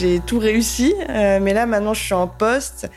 J'ai 0.00 0.20
tout 0.20 0.38
réussi. 0.38 0.94
Euh, 1.08 1.38
mais 1.40 1.52
là, 1.52 1.66
maintenant, 1.66 1.94
je 1.94 2.02
suis 2.02 2.14
en 2.14 2.26
poste 2.26 2.90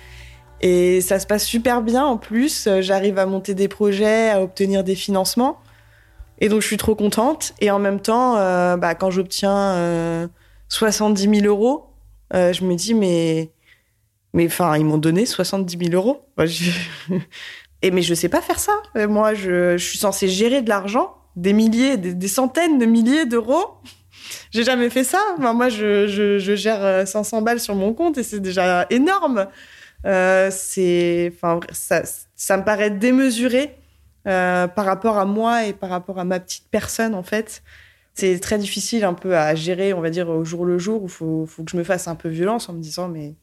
et 0.62 1.02
ça 1.02 1.20
se 1.20 1.28
passe 1.28 1.44
super 1.44 1.82
bien 1.82 2.06
en 2.06 2.18
plus. 2.18 2.70
J'arrive 2.80 3.20
à 3.20 3.26
monter 3.26 3.54
des 3.54 3.68
projets, 3.68 4.30
à 4.30 4.42
obtenir 4.42 4.84
des 4.84 4.96
financements. 4.96 5.60
Et 6.40 6.50
donc, 6.50 6.62
je 6.62 6.68
suis 6.68 6.78
trop 6.78 6.96
contente. 6.96 7.54
Et 7.60 7.70
en 7.70 7.80
même 7.80 8.00
temps, 8.00 8.38
euh, 8.38 8.78
bah, 8.78 8.96
quand 8.96 9.12
j'obtiens 9.12 10.30
70 10.70 11.28
euh, 11.28 11.34
000 11.42 11.46
euros, 11.46 11.90
je 12.32 12.64
me 12.64 12.76
dis, 12.76 12.94
mais. 12.94 13.52
Mais 14.36 14.48
enfin, 14.48 14.76
ils 14.78 14.86
m'ont 14.86 14.98
donné 14.98 15.28
70 15.28 15.78
000 15.90 15.94
euros. 15.94 16.26
Et 17.84 17.92
mais 17.92 18.02
je 18.02 18.14
sais 18.16 18.30
pas 18.30 18.42
faire 18.42 18.60
ça. 18.60 18.72
Moi, 18.96 19.36
je, 19.36 19.78
je 19.78 19.86
suis 19.86 20.00
censée 20.00 20.28
gérer 20.28 20.64
de 20.64 20.70
l'argent, 20.70 21.18
des 21.36 21.54
milliers, 21.54 21.98
des 21.98 22.28
centaines 22.28 22.80
de 22.80 22.86
milliers 22.86 23.26
d'euros. 23.26 23.78
J'ai 24.54 24.64
jamais 24.64 24.92
fait 24.92 25.04
ça. 25.04 25.20
moi, 25.40 25.70
je, 25.70 26.38
gère 26.56 27.08
500 27.08 27.38
euh, 27.38 27.42
balles 27.42 27.60
sur 27.60 27.74
mon 27.74 27.94
compte 27.94 28.20
et 28.20 28.24
c'est 28.24 28.40
déjà 28.40 28.86
énorme. 28.92 29.48
Euh, 30.06 30.50
c'est, 30.52 31.32
enfin, 31.34 31.60
ça, 31.72 32.58
me 32.58 32.64
paraît 32.64 32.92
démesuré 32.92 33.76
euh, 34.28 34.68
par 34.68 34.86
rapport 34.86 35.18
à 35.18 35.26
moi 35.26 35.66
et 35.66 35.74
par 35.74 35.90
rapport 35.90 36.20
à 36.20 36.24
ma 36.24 36.40
petite 36.40 36.66
personne, 36.70 37.16
en 37.16 37.24
fait. 37.24 37.64
C'est 38.14 38.40
très 38.40 38.60
difficile 38.60 39.06
un 39.06 39.16
peu 39.16 39.36
à 39.36 39.56
gérer, 39.56 39.92
on 39.92 40.02
va 40.02 40.12
dire, 40.12 40.30
au 40.30 40.46
jour 40.46 40.66
le 40.66 40.78
jour, 40.78 41.02
où 41.02 41.08
faut, 41.08 41.48
faut 41.48 41.64
que 41.64 41.72
je 41.72 41.78
me 41.78 41.84
fasse 41.84 42.08
un 42.08 42.16
peu 42.16 42.30
violence 42.30 42.70
en 42.70 42.74
me 42.74 42.80
disant, 42.80 43.08
mais, 43.08 43.34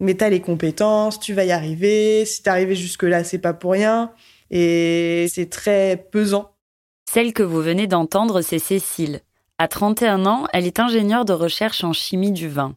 mais 0.00 0.14
t'as 0.14 0.28
les 0.28 0.40
compétences, 0.40 1.20
tu 1.20 1.34
vas 1.34 1.44
y 1.44 1.52
arriver. 1.52 2.24
Si 2.24 2.42
t'es 2.42 2.50
arrivé 2.50 2.74
jusque-là, 2.74 3.22
c'est 3.22 3.38
pas 3.38 3.54
pour 3.54 3.72
rien. 3.72 4.12
Et 4.50 5.28
c'est 5.32 5.48
très 5.50 6.08
pesant. 6.10 6.50
Celle 7.08 7.32
que 7.32 7.44
vous 7.44 7.62
venez 7.62 7.86
d'entendre, 7.86 8.40
c'est 8.40 8.58
Cécile. 8.58 9.20
À 9.62 9.68
31 9.68 10.24
ans, 10.24 10.46
elle 10.54 10.66
est 10.66 10.80
ingénieure 10.80 11.26
de 11.26 11.34
recherche 11.34 11.84
en 11.84 11.92
chimie 11.92 12.32
du 12.32 12.48
vin. 12.48 12.76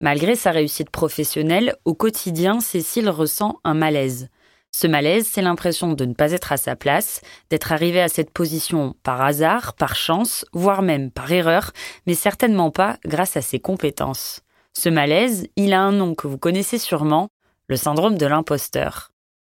Malgré 0.00 0.34
sa 0.34 0.50
réussite 0.50 0.90
professionnelle, 0.90 1.76
au 1.84 1.94
quotidien, 1.94 2.58
Cécile 2.58 3.08
ressent 3.08 3.60
un 3.62 3.74
malaise. 3.74 4.30
Ce 4.72 4.88
malaise, 4.88 5.28
c'est 5.30 5.42
l'impression 5.42 5.92
de 5.92 6.04
ne 6.04 6.12
pas 6.12 6.32
être 6.32 6.50
à 6.50 6.56
sa 6.56 6.74
place, 6.74 7.20
d'être 7.50 7.70
arrivée 7.70 8.02
à 8.02 8.08
cette 8.08 8.32
position 8.32 8.96
par 9.04 9.22
hasard, 9.22 9.74
par 9.74 9.94
chance, 9.94 10.44
voire 10.52 10.82
même 10.82 11.12
par 11.12 11.30
erreur, 11.30 11.70
mais 12.08 12.14
certainement 12.14 12.72
pas 12.72 12.96
grâce 13.04 13.36
à 13.36 13.40
ses 13.40 13.60
compétences. 13.60 14.40
Ce 14.76 14.88
malaise, 14.88 15.46
il 15.54 15.72
a 15.72 15.82
un 15.82 15.92
nom 15.92 16.16
que 16.16 16.26
vous 16.26 16.38
connaissez 16.38 16.78
sûrement, 16.78 17.28
le 17.68 17.76
syndrome 17.76 18.18
de 18.18 18.26
l'imposteur. 18.26 19.12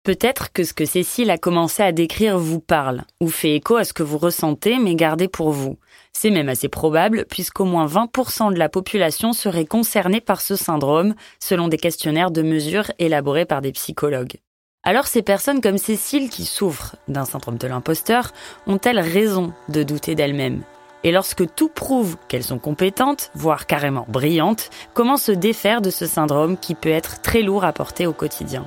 Peut-être 0.09 0.55
que 0.55 0.65
ce 0.65 0.73
que 0.73 0.87
Cécile 0.87 1.31
a 1.31 1.37
commencé 1.37 1.83
à 1.83 1.93
décrire 1.93 2.39
vous 2.39 2.61
parle, 2.61 3.03
ou 3.21 3.29
fait 3.29 3.57
écho 3.57 3.77
à 3.77 3.85
ce 3.85 3.93
que 3.93 4.03
vous 4.03 4.17
ressentez, 4.17 4.79
mais 4.79 4.95
gardez 4.95 5.29
pour 5.29 5.51
vous. 5.51 5.77
C'est 6.15 6.31
même 6.31 6.49
assez 6.49 6.71
probable 6.71 7.27
puisqu'au 7.29 7.67
moins 7.67 7.85
20% 7.85 8.55
de 8.55 8.59
la 8.59 8.71
population 8.71 9.35
serait 9.35 9.67
concernée 9.67 10.23
par 10.23 10.41
ce 10.41 10.57
syndrome, 10.57 11.15
selon 11.41 11.69
des 11.69 11.77
questionnaires 11.77 12.31
de 12.31 12.41
mesure 12.41 12.91
élaborés 12.99 13.45
par 13.45 13.61
des 13.61 13.73
psychologues. 13.73 14.39
Alors 14.83 15.07
ces 15.07 15.21
personnes 15.21 15.61
comme 15.61 15.77
Cécile 15.77 16.31
qui 16.31 16.47
souffrent 16.47 16.97
d'un 17.09 17.27
syndrome 17.27 17.59
de 17.59 17.67
l'imposteur 17.67 18.33
ont-elles 18.67 19.01
raison 19.01 19.53
de 19.69 19.83
douter 19.83 20.15
d'elles-mêmes? 20.15 20.63
Et 21.05 21.13
lorsque 21.13 21.55
tout 21.55 21.69
prouve 21.69 22.17
qu'elles 22.29 22.45
sont 22.45 22.59
compétentes, 22.59 23.31
voire 23.35 23.67
carrément 23.67 24.07
brillantes, 24.09 24.71
comment 24.95 25.19
se 25.19 25.33
défaire 25.33 25.83
de 25.83 25.91
ce 25.91 26.07
syndrome 26.07 26.57
qui 26.57 26.75
peut 26.75 26.89
être 26.89 27.21
très 27.21 27.43
lourd 27.43 27.65
à 27.65 27.75
porter 27.75 28.07
au 28.07 28.15
quotidien? 28.15 28.65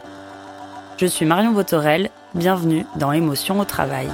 Je 1.01 1.07
suis 1.07 1.25
Marion 1.25 1.51
Botorel, 1.51 2.11
bienvenue 2.35 2.85
dans 2.95 3.11
Émotion 3.11 3.59
au 3.59 3.65
travail. 3.65 4.07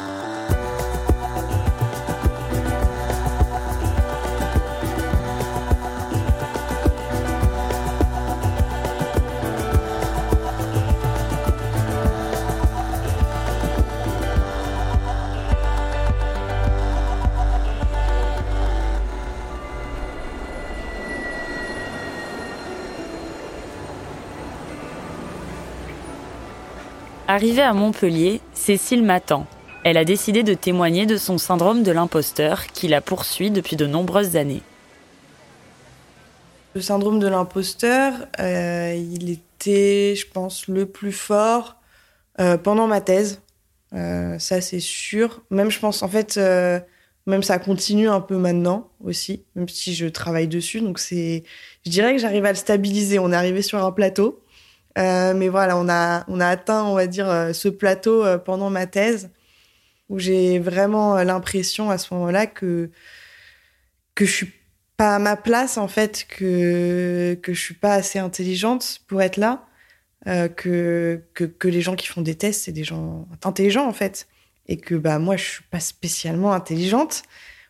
Arrivée 27.38 27.62
à 27.62 27.72
Montpellier, 27.74 28.42
Cécile 28.52 29.04
m'attend. 29.04 29.46
Elle 29.84 29.98
a 29.98 30.06
décidé 30.06 30.42
de 30.42 30.56
témoigner 30.56 31.06
de 31.06 31.18
son 31.18 31.38
syndrome 31.38 31.84
de 31.84 31.92
l'imposteur 31.92 32.66
qui 32.66 32.88
la 32.88 33.00
poursuit 33.00 33.52
depuis 33.52 33.76
de 33.76 33.86
nombreuses 33.86 34.36
années. 34.36 34.64
Le 36.74 36.82
syndrome 36.82 37.20
de 37.20 37.28
l'imposteur, 37.28 38.14
euh, 38.40 38.96
il 38.96 39.30
était, 39.30 40.16
je 40.16 40.26
pense, 40.26 40.68
le 40.68 40.88
plus 40.88 41.12
fort 41.12 41.76
euh, 42.40 42.58
pendant 42.58 42.88
ma 42.88 43.02
thèse. 43.02 43.44
Euh, 43.94 44.40
ça, 44.40 44.60
c'est 44.60 44.80
sûr. 44.80 45.44
Même, 45.52 45.70
je 45.70 45.80
pense, 45.80 46.02
en 46.02 46.08
fait, 46.08 46.40
même 47.28 47.44
ça 47.44 47.60
continue 47.60 48.10
un 48.10 48.20
peu 48.20 48.38
maintenant 48.38 48.90
aussi, 49.04 49.44
même 49.54 49.70
si 49.70 49.94
je 49.94 50.08
travaille 50.08 50.48
dessus. 50.48 50.82
Donc, 50.82 50.98
c'est, 50.98 51.44
je 51.86 51.92
dirais 51.92 52.16
que 52.16 52.20
j'arrive 52.20 52.46
à 52.46 52.50
le 52.50 52.58
stabiliser. 52.58 53.20
On 53.20 53.32
est 53.32 53.36
arrivé 53.36 53.62
sur 53.62 53.86
un 53.86 53.92
plateau. 53.92 54.42
Mais 54.98 55.50
voilà, 55.50 55.78
on 55.78 55.88
a, 55.90 56.26
on 56.28 56.40
a 56.40 56.48
atteint, 56.48 56.84
on 56.84 56.96
va 56.96 57.08
dire, 57.08 57.52
ce 57.54 57.68
plateau 57.70 58.24
pendant 58.40 58.70
ma 58.70 58.88
thèse 58.88 59.30
où 60.10 60.20
j'ai 60.20 60.60
vraiment 60.60 61.16
l'impression 61.24 61.90
à 61.90 61.98
ce 61.98 62.14
moment-là 62.14 62.48
que, 62.48 62.90
que 64.16 64.26
je 64.26 64.32
suis 64.32 64.54
pas 64.96 65.16
à 65.16 65.20
ma 65.20 65.36
place, 65.36 65.78
en 65.78 65.88
fait, 65.88 66.26
que, 66.28 67.38
que 67.44 67.54
je 67.54 67.62
suis 67.62 67.76
pas 67.76 67.94
assez 67.94 68.20
intelligente 68.20 69.02
pour 69.08 69.22
être 69.22 69.38
là. 69.38 69.66
que, 70.26 71.22
que, 71.34 71.68
les 71.68 71.82
gens 71.82 71.96
qui 71.96 72.08
font 72.08 72.22
des 72.22 72.36
tests, 72.36 72.66
c'est 72.66 72.72
des 72.72 72.84
gens 72.84 73.28
intelligents 73.44 73.88
en 73.88 73.94
fait 73.94 74.28
et 74.68 74.78
que 74.78 74.96
bah 74.96 75.20
moi 75.20 75.38
je 75.38 75.44
suis 75.44 75.64
pas 75.64 75.80
spécialement 75.80 76.54
intelligente. 76.54 77.24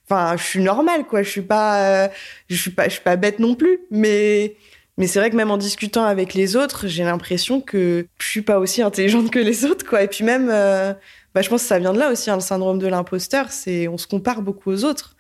Enfin, 0.05 0.37
je 0.37 0.43
suis 0.43 0.61
normale 0.61 1.05
quoi, 1.05 1.21
je 1.23 1.29
suis 1.29 1.41
pas 1.41 2.05
euh, 2.05 2.07
je 2.49 2.55
suis 2.55 2.71
pas 2.71 2.85
je 2.85 2.93
suis 2.93 3.03
pas 3.03 3.15
bête 3.15 3.39
non 3.39 3.55
plus, 3.55 3.79
mais 3.91 4.55
mais 4.97 5.07
c'est 5.07 5.19
vrai 5.19 5.29
que 5.29 5.35
même 5.35 5.51
en 5.51 5.57
discutant 5.57 6.03
avec 6.03 6.33
les 6.33 6.55
autres, 6.55 6.87
j'ai 6.87 7.03
l'impression 7.03 7.61
que 7.61 8.07
je 8.19 8.27
suis 8.27 8.41
pas 8.41 8.59
aussi 8.59 8.81
intelligente 8.81 9.31
que 9.31 9.39
les 9.39 9.65
autres 9.65 9.85
quoi. 9.85 10.03
Et 10.03 10.07
puis 10.07 10.23
même 10.23 10.49
euh, 10.51 10.93
bah 11.33 11.41
je 11.41 11.49
pense 11.49 11.61
que 11.61 11.67
ça 11.67 11.79
vient 11.79 11.93
de 11.93 11.99
là 11.99 12.11
aussi 12.11 12.29
hein, 12.29 12.35
le 12.35 12.41
syndrome 12.41 12.79
de 12.79 12.87
l'imposteur, 12.87 13.51
c'est 13.51 13.87
on 13.87 13.97
se 13.97 14.07
compare 14.07 14.41
beaucoup 14.41 14.71
aux 14.71 14.83
autres. 14.85 15.15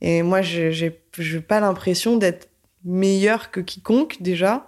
Et 0.00 0.22
moi 0.22 0.42
j'ai 0.42 0.90
pas 1.46 1.60
l'impression 1.60 2.16
d'être 2.16 2.48
meilleure 2.84 3.50
que 3.50 3.60
quiconque 3.60 4.16
déjà 4.20 4.66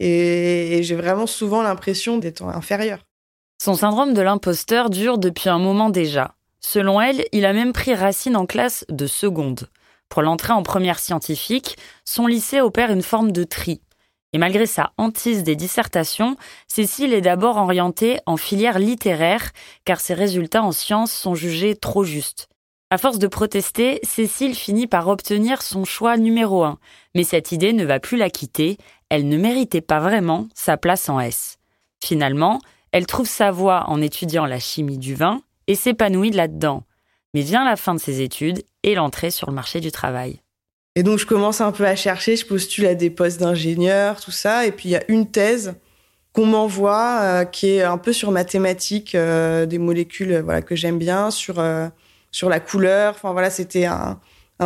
et 0.00 0.80
j'ai 0.82 0.96
vraiment 0.96 1.26
souvent 1.26 1.62
l'impression 1.62 2.18
d'être 2.18 2.42
inférieure. 2.42 2.98
Son 3.62 3.74
syndrome 3.74 4.12
de 4.12 4.20
l'imposteur 4.20 4.90
dure 4.90 5.18
depuis 5.18 5.48
un 5.48 5.58
moment 5.58 5.88
déjà. 5.88 6.34
Selon 6.60 7.00
elle, 7.00 7.24
il 7.32 7.46
a 7.46 7.52
même 7.52 7.72
pris 7.72 7.94
racine 7.94 8.36
en 8.36 8.46
classe 8.46 8.84
de 8.88 9.06
seconde. 9.06 9.68
Pour 10.08 10.22
l'entrée 10.22 10.52
en 10.52 10.62
première 10.62 10.98
scientifique, 10.98 11.76
son 12.04 12.26
lycée 12.26 12.60
opère 12.60 12.90
une 12.90 13.02
forme 13.02 13.32
de 13.32 13.44
tri. 13.44 13.80
Et 14.34 14.38
malgré 14.38 14.66
sa 14.66 14.92
hantise 14.98 15.44
des 15.44 15.54
dissertations, 15.54 16.36
Cécile 16.66 17.14
est 17.14 17.20
d'abord 17.20 17.56
orientée 17.56 18.18
en 18.26 18.36
filière 18.36 18.80
littéraire, 18.80 19.52
car 19.84 20.00
ses 20.00 20.12
résultats 20.12 20.64
en 20.64 20.72
sciences 20.72 21.12
sont 21.12 21.36
jugés 21.36 21.76
trop 21.76 22.02
justes. 22.02 22.48
À 22.90 22.98
force 22.98 23.20
de 23.20 23.28
protester, 23.28 24.00
Cécile 24.02 24.56
finit 24.56 24.88
par 24.88 25.06
obtenir 25.06 25.62
son 25.62 25.84
choix 25.84 26.16
numéro 26.16 26.64
un. 26.64 26.78
Mais 27.14 27.22
cette 27.22 27.52
idée 27.52 27.72
ne 27.72 27.84
va 27.84 28.00
plus 28.00 28.16
la 28.16 28.28
quitter, 28.28 28.76
elle 29.08 29.28
ne 29.28 29.38
méritait 29.38 29.80
pas 29.80 30.00
vraiment 30.00 30.48
sa 30.52 30.76
place 30.76 31.08
en 31.08 31.20
S. 31.20 31.56
Finalement, 32.04 32.58
elle 32.90 33.06
trouve 33.06 33.28
sa 33.28 33.52
voie 33.52 33.84
en 33.86 34.02
étudiant 34.02 34.46
la 34.46 34.58
chimie 34.58 34.98
du 34.98 35.14
vin 35.14 35.42
et 35.68 35.76
s'épanouit 35.76 36.30
là-dedans. 36.32 36.82
Mais 37.34 37.42
vient 37.42 37.64
la 37.64 37.76
fin 37.76 37.94
de 37.94 38.00
ses 38.00 38.20
études 38.20 38.64
et 38.82 38.96
l'entrée 38.96 39.30
sur 39.30 39.48
le 39.48 39.54
marché 39.54 39.78
du 39.78 39.92
travail. 39.92 40.43
Et 40.96 41.02
donc 41.02 41.18
je 41.18 41.26
commence 41.26 41.60
un 41.60 41.72
peu 41.72 41.84
à 41.86 41.96
chercher, 41.96 42.36
je 42.36 42.46
postule 42.46 42.86
à 42.86 42.94
des 42.94 43.10
postes 43.10 43.40
d'ingénieur, 43.40 44.20
tout 44.20 44.30
ça, 44.30 44.66
et 44.66 44.72
puis 44.72 44.90
il 44.90 44.92
y 44.92 44.96
a 44.96 45.02
une 45.08 45.30
thèse 45.30 45.74
qu'on 46.32 46.46
m'envoie 46.46 47.20
euh, 47.22 47.44
qui 47.44 47.70
est 47.70 47.82
un 47.82 47.98
peu 47.98 48.12
sur 48.12 48.30
mathématiques 48.30 49.14
euh, 49.14 49.66
des 49.66 49.78
molécules 49.78 50.32
euh, 50.32 50.42
voilà 50.42 50.62
que 50.62 50.74
j'aime 50.74 50.98
bien 50.98 51.30
sur 51.30 51.62
sur 52.32 52.48
la 52.48 52.58
couleur 52.58 53.14
enfin 53.14 53.32
voilà 53.32 53.50
c'était 53.50 53.86
un, 53.86 54.18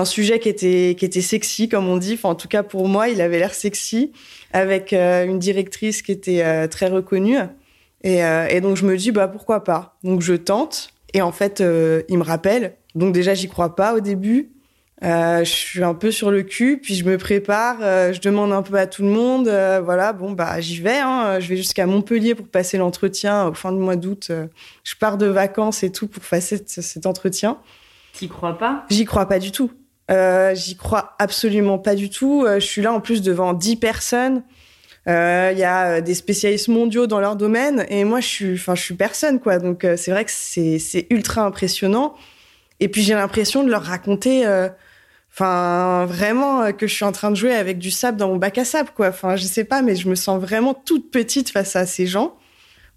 sujet 0.05 0.39
qui 0.39 0.49
était 0.49 0.97
qui 0.99 1.05
était 1.05 1.21
sexy 1.21 1.69
comme 1.69 1.89
on 1.89 1.99
dit 1.99 2.15
enfin 2.15 2.31
en 2.31 2.35
tout 2.35 2.49
cas 2.49 2.63
pour 2.63 2.89
moi 2.89 3.09
il 3.09 3.21
avait 3.21 3.39
l'air 3.39 3.53
sexy 3.53 4.13
avec 4.53 4.93
une 4.93 5.39
directrice 5.39 6.01
qui 6.01 6.13
était 6.13 6.69
très 6.69 6.89
reconnue 6.89 7.37
et, 8.03 8.25
euh, 8.25 8.47
et, 8.49 8.61
donc 8.61 8.77
je 8.77 8.87
me 8.87 8.97
dis 8.97 9.11
bah 9.11 9.29
pourquoi 9.29 9.65
pas? 9.65 9.97
Donc 10.05 10.21
je 10.23 10.35
tente 10.35 10.91
et 11.15 11.23
en 11.23 11.33
fait 11.33 11.61
euh, 11.61 12.03
il 12.09 12.19
me 12.19 12.23
rappelle. 12.23 12.77
Donc 12.95 13.13
déjà 13.13 13.35
j'y 13.35 13.49
crois 13.49 13.75
pas 13.75 13.95
au 13.95 14.01
début. 14.01 14.53
Euh, 15.05 15.45
je 15.45 15.51
suis 15.51 15.85
un 15.85 15.95
peu 15.95 16.11
sur 16.11 16.31
le 16.31 16.43
cul, 16.43 16.81
puis 16.83 16.95
je 16.95 17.05
me 17.05 17.19
prépare, 17.19 17.77
euh, 17.83 18.13
je 18.13 18.21
demande 18.21 18.53
un 18.53 18.63
peu 18.63 18.75
à 18.75 18.87
tout 18.87 19.03
le 19.03 19.09
monde. 19.09 19.47
Euh, 19.47 19.81
voilà, 19.83 20.13
bon 20.13 20.33
bah 20.33 20.61
j'y 20.61 20.81
vais. 20.81 20.99
Hein, 20.99 21.39
je 21.39 21.49
vais 21.49 21.57
jusqu'à 21.57 21.87
Montpellier 21.87 22.35
pour 22.35 22.49
passer 22.49 22.79
l'entretien 22.79 23.47
au 23.47 23.55
fin 23.55 23.71
du 23.71 23.79
mois 23.79 23.97
d'août. 23.97 24.33
je 24.85 24.95
pars 24.97 25.17
de 25.17 25.27
vacances 25.27 25.83
et 25.83 25.93
tout 25.93 26.09
pour 26.09 26.23
passer 26.23 26.63
cet 26.67 27.07
entretien. 27.07 27.59
T'y 28.13 28.29
crois 28.29 28.59
pas? 28.59 28.85
J'y 28.91 29.05
crois 29.05 29.27
pas 29.27 29.39
du 29.39 29.53
tout. 29.53 29.71
j'y 30.09 30.77
crois 30.77 31.15
absolument 31.19 31.79
pas 31.79 31.95
du 31.95 32.11
tout. 32.11 32.45
je 32.47 32.59
suis 32.59 32.83
là 32.83 32.93
en 32.93 33.01
plus 33.01 33.23
devant 33.23 33.53
dix 33.53 33.77
personnes. 33.77 34.43
Euh, 35.09 35.51
il 35.53 35.59
y 35.59 35.65
a 35.65 35.87
euh, 35.87 36.01
des 36.03 36.15
spécialistes 36.15 36.69
mondiaux 36.69 37.07
dans 37.07 37.21
leur 37.21 37.35
domaine 37.35 37.87
et 37.89 38.05
moi 38.05 38.21
je 38.21 38.27
suis, 38.27 38.55
enfin 38.55 38.75
je 38.75 38.83
suis 38.83 38.95
personne 38.95 39.41
quoi. 39.41 39.59
Donc 39.59 39.85
euh, 39.85 39.97
c'est 39.97 40.11
vrai 40.11 40.25
que 40.25 40.31
c'est 40.33 40.79
c'est 40.79 41.07
ultra 41.11 41.43
impressionnant. 41.43 42.15
Et 42.81 42.89
puis 42.89 43.03
j'ai 43.03 43.15
l'impression 43.15 43.65
de 43.65 43.71
leur 43.71 43.83
raconter, 43.83 44.45
enfin 45.33 46.07
vraiment 46.07 46.73
que 46.73 46.87
je 46.87 46.95
suis 46.95 47.05
en 47.05 47.13
train 47.13 47.31
de 47.31 47.37
jouer 47.37 47.55
avec 47.55 47.79
du 47.79 47.91
sable 47.91 48.19
dans 48.19 48.29
mon 48.29 48.37
bac 48.37 48.59
à 48.59 48.65
sable 48.65 48.91
quoi. 48.95 49.09
Enfin 49.09 49.37
je 49.37 49.45
sais 49.45 49.65
pas, 49.65 49.83
mais 49.83 49.97
je 49.97 50.09
me 50.09 50.15
sens 50.15 50.41
vraiment 50.41 50.75
toute 50.75 51.11
petite 51.11 51.51
face 51.51 51.77
à 51.77 51.87
ces 51.87 52.07
gens. 52.07 52.37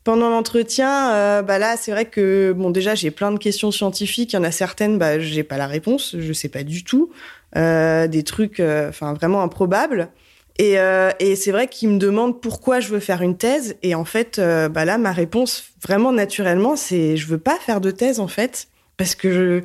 Pendant 0.03 0.31
l'entretien, 0.31 1.43
bah 1.43 1.59
là, 1.59 1.77
c'est 1.77 1.91
vrai 1.91 2.05
que 2.05 2.53
bon, 2.57 2.71
déjà, 2.71 2.95
j'ai 2.95 3.11
plein 3.11 3.31
de 3.31 3.37
questions 3.37 3.69
scientifiques. 3.69 4.33
Il 4.33 4.37
y 4.37 4.39
en 4.39 4.43
a 4.43 4.49
certaines, 4.49 4.97
bah, 4.97 5.19
j'ai 5.19 5.43
pas 5.43 5.57
la 5.57 5.67
réponse, 5.67 6.15
je 6.17 6.33
sais 6.33 6.49
pas 6.49 6.63
du 6.63 6.83
tout. 6.83 7.11
Euh, 7.55 8.07
des 8.07 8.23
trucs, 8.23 8.59
enfin, 8.59 9.13
vraiment 9.13 9.43
improbables. 9.43 10.09
Et, 10.57 10.79
euh, 10.79 11.11
et 11.19 11.35
c'est 11.35 11.51
vrai 11.51 11.67
qu'il 11.67 11.89
me 11.89 11.97
demande 11.97 12.41
pourquoi 12.41 12.79
je 12.79 12.89
veux 12.89 12.99
faire 12.99 13.21
une 13.21 13.37
thèse. 13.37 13.77
Et 13.83 13.95
en 13.95 14.05
fait, 14.05 14.37
euh, 14.37 14.69
bah 14.69 14.85
là, 14.85 14.97
ma 14.97 15.11
réponse, 15.11 15.63
vraiment 15.81 16.11
naturellement, 16.11 16.75
c'est 16.75 17.17
je 17.17 17.27
veux 17.27 17.37
pas 17.37 17.57
faire 17.57 17.81
de 17.81 17.91
thèse 17.91 18.19
en 18.19 18.27
fait, 18.27 18.67
parce 18.97 19.15
que 19.15 19.31
je, 19.31 19.63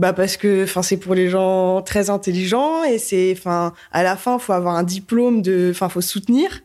bah 0.00 0.14
parce 0.14 0.38
que, 0.38 0.64
enfin, 0.64 0.80
c'est 0.80 0.96
pour 0.96 1.14
les 1.14 1.28
gens 1.28 1.82
très 1.82 2.08
intelligents 2.08 2.82
et 2.84 2.96
c'est, 2.96 3.34
enfin, 3.36 3.74
à 3.92 4.02
la 4.02 4.16
fin, 4.16 4.38
faut 4.38 4.54
avoir 4.54 4.74
un 4.76 4.82
diplôme 4.82 5.42
de, 5.42 5.68
enfin, 5.72 5.90
faut 5.90 6.00
soutenir. 6.00 6.62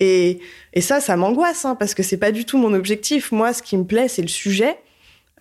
Et, 0.00 0.40
et 0.72 0.80
ça, 0.80 1.00
ça 1.00 1.16
m'angoisse, 1.16 1.64
hein, 1.64 1.76
parce 1.76 1.94
que 1.94 2.02
c'est 2.02 2.16
pas 2.16 2.32
du 2.32 2.44
tout 2.44 2.58
mon 2.58 2.74
objectif. 2.74 3.30
Moi, 3.30 3.52
ce 3.52 3.62
qui 3.62 3.76
me 3.76 3.84
plaît, 3.84 4.08
c'est 4.08 4.22
le 4.22 4.26
sujet. 4.26 4.80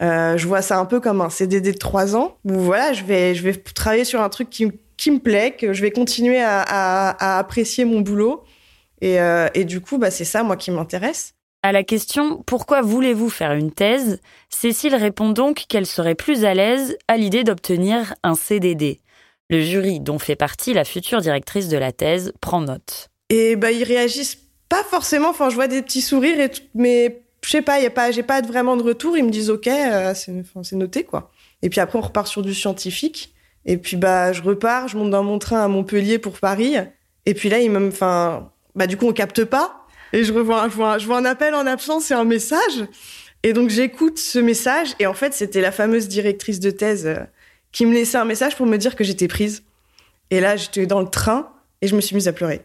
Euh, 0.04 0.38
je 0.38 0.48
vois 0.48 0.62
ça 0.62 0.78
un 0.78 0.86
peu 0.86 1.00
comme 1.00 1.20
un 1.20 1.32
CDD 1.32 1.72
de 1.72 1.78
trois 1.80 2.16
ans 2.16 2.38
où 2.46 2.54
voilà, 2.54 2.94
je 2.94 3.04
vais, 3.06 3.34
je 3.34 3.42
vais 3.42 3.54
travailler 3.54 4.06
sur 4.06 4.22
un 4.22 4.30
truc 4.30 4.52
qui 4.52 4.72
qui 4.98 5.10
me 5.10 5.18
plaît, 5.18 5.56
que 5.60 5.74
je 5.74 5.82
vais 5.82 5.90
continuer 5.90 6.40
à, 6.44 7.40
apprécier 7.40 7.86
mon 7.86 8.02
boulot. 8.02 8.44
Et, 9.02 9.20
euh, 9.20 9.48
et 9.56 9.66
du 9.66 9.82
coup, 9.82 9.98
bah, 9.98 10.12
c'est 10.12 10.26
ça, 10.26 10.44
moi, 10.44 10.58
qui 10.58 10.70
m'intéresse. 10.70 11.34
À 11.64 11.72
la 11.72 11.84
question 11.84 12.42
Pourquoi 12.48 12.82
voulez-vous 12.82 13.30
faire 13.30 13.52
une 13.52 13.72
thèse? 13.72 14.20
Cécile 14.50 14.96
répond 14.96 15.30
donc 15.30 15.66
qu'elle 15.70 15.86
serait 15.86 16.16
plus 16.16 16.44
à 16.44 16.56
l'aise 16.56 16.98
à 17.08 17.18
l'idée 17.18 17.44
d'obtenir 17.44 18.16
un 18.24 18.34
CDD. 18.34 19.00
Le 19.52 19.62
jury, 19.62 20.00
dont 20.00 20.18
fait 20.18 20.36
partie 20.36 20.74
la 20.74 20.86
future 20.86 21.22
directrice 21.22 21.68
de 21.68 21.78
la 21.78 21.92
thèse, 21.92 22.34
prend 22.42 22.62
note. 22.62 23.10
Et 23.30 23.56
bah, 23.56 23.72
ils 23.72 23.84
réagissent 23.84 24.40
pas 24.70 24.84
forcément. 24.84 25.30
Enfin, 25.30 25.50
je 25.50 25.56
vois 25.56 25.68
des 25.68 25.84
petits 25.84 26.02
sourires, 26.02 26.40
et 26.40 26.50
mais 26.74 27.22
je 27.44 27.50
sais 27.52 27.62
pas, 27.62 27.80
y 27.80 27.86
a 27.86 27.92
pas, 27.92 28.10
j'ai 28.10 28.24
pas 28.24 28.42
vraiment 28.42 28.76
de 28.76 28.82
retour. 28.82 29.16
Ils 29.16 29.24
me 29.24 29.30
disent 29.30 29.52
OK, 29.52 29.68
euh, 29.68 30.16
c'est 30.16 30.76
noté, 30.76 31.04
quoi. 31.04 31.30
Et 31.62 31.70
puis 31.70 31.80
après, 31.80 32.00
on 32.00 32.02
repart 32.02 32.28
sur 32.28 32.42
du 32.42 32.56
scientifique. 32.56 33.36
Et 33.66 33.78
puis 33.78 33.98
bah 33.98 34.34
je 34.34 34.42
repars, 34.42 34.88
je 34.88 34.98
monte 34.98 35.12
dans 35.12 35.24
mon 35.24 35.38
train 35.38 35.64
à 35.64 35.68
Montpellier 35.68 36.18
pour 36.18 36.40
Paris. 36.40 36.78
Et 37.28 37.36
puis 37.36 37.50
là, 37.50 37.60
il 37.60 37.70
me, 37.70 37.90
enfin, 37.90 38.52
bah 38.74 38.88
du 38.88 38.98
coup 38.98 39.08
on 39.08 39.14
capte 39.14 39.46
pas. 39.46 39.81
Et 40.14 40.24
je 40.24 40.34
revois, 40.34 40.68
vois, 40.68 40.98
je 40.98 41.06
vois 41.06 41.18
un 41.18 41.26
appel 41.26 41.54
en 41.54 41.66
absence 41.66 42.12
et 42.12 42.14
un 42.14 42.24
message. 42.24 42.88
Et 43.44 43.54
donc 43.54 43.70
j'écoute 43.70 44.20
ce 44.20 44.40
message 44.40 44.94
et 45.00 45.08
en 45.08 45.14
fait 45.14 45.34
c'était 45.34 45.62
la 45.62 45.72
fameuse 45.72 46.08
directrice 46.08 46.60
de 46.60 46.70
thèse 46.70 47.08
euh, 47.08 47.20
qui 47.72 47.86
me 47.86 47.94
laissait 47.94 48.18
un 48.18 48.26
message 48.26 48.56
pour 48.56 48.68
me 48.68 48.78
dire 48.78 48.96
que 48.96 49.04
j'étais 49.04 49.28
prise. 49.28 49.64
Et 50.30 50.40
là 50.40 50.58
j'étais 50.58 50.86
dans 50.86 51.02
le 51.02 51.08
train 51.08 51.52
et 51.82 51.88
je 51.88 51.96
me 51.96 52.02
suis 52.02 52.16
mise 52.16 52.28
à 52.28 52.34
pleurer. 52.34 52.62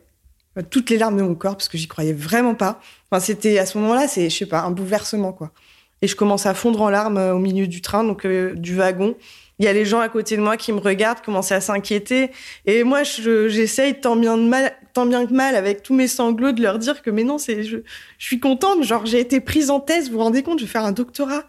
Toutes 0.71 0.91
les 0.91 0.99
larmes 0.99 1.17
de 1.17 1.23
mon 1.23 1.35
corps 1.35 1.57
parce 1.57 1.69
que 1.69 1.79
j'y 1.79 1.89
croyais 1.89 2.13
vraiment 2.13 2.55
pas. 2.55 2.81
Enfin 3.11 3.21
c'était 3.21 3.59
à 3.59 3.65
ce 3.65 3.79
moment-là 3.79 4.07
c'est 4.07 4.29
je 4.29 4.37
sais 4.37 4.47
pas 4.47 4.63
un 4.63 4.71
bouleversement 4.71 5.33
quoi. 5.33 5.51
Et 6.03 6.09
je 6.09 6.17
commence 6.17 6.45
à 6.45 6.53
fondre 6.53 6.83
en 6.83 6.91
larmes 6.91 7.17
euh, 7.17 7.35
au 7.35 7.39
milieu 7.39 7.67
du 7.67 7.81
train 7.81 8.05
donc 8.05 8.27
euh, 8.27 8.53
du 8.55 8.77
wagon 8.77 9.17
il 9.59 9.65
y 9.65 9.69
a 9.69 9.73
les 9.73 9.85
gens 9.85 10.01
à 10.01 10.09
côté 10.09 10.37
de 10.37 10.43
moi 10.43 10.57
qui 10.57 10.73
me 10.73 10.81
regardent, 10.81 11.21
commencent 11.23 11.53
à 11.53 11.61
s'inquiéter. 11.61 12.31
Et 12.67 12.85
moi, 12.85 13.03
j'essaye 13.05 13.99
tant 13.99 14.17
bien 14.17 14.37
de 14.37 14.43
mal, 14.43 14.73
tant 14.97 15.05
bien 15.05 15.27
que 15.27 15.35
mal, 15.35 15.57
avec 15.57 15.83
tous 15.83 15.93
mes 15.93 16.09
sanglots, 16.09 16.53
de 16.53 16.63
leur 16.63 16.79
dire 16.79 17.03
que 17.03 17.11
mais 17.11 17.23
non, 17.23 17.37
c'est, 17.37 17.65
je, 17.65 17.79
suis 18.19 18.41
contente. 18.41 18.83
Genre, 18.83 19.05
j'ai 19.05 19.21
été 19.21 19.41
prise 19.41 19.69
en 19.69 19.79
thèse. 19.79 20.09
Vous 20.09 20.17
vous 20.17 20.25
rendez 20.25 20.43
compte, 20.43 20.59
je 20.59 20.65
vais 20.65 20.71
faire 20.71 20.87
un 20.87 20.93
doctorat. 20.93 21.45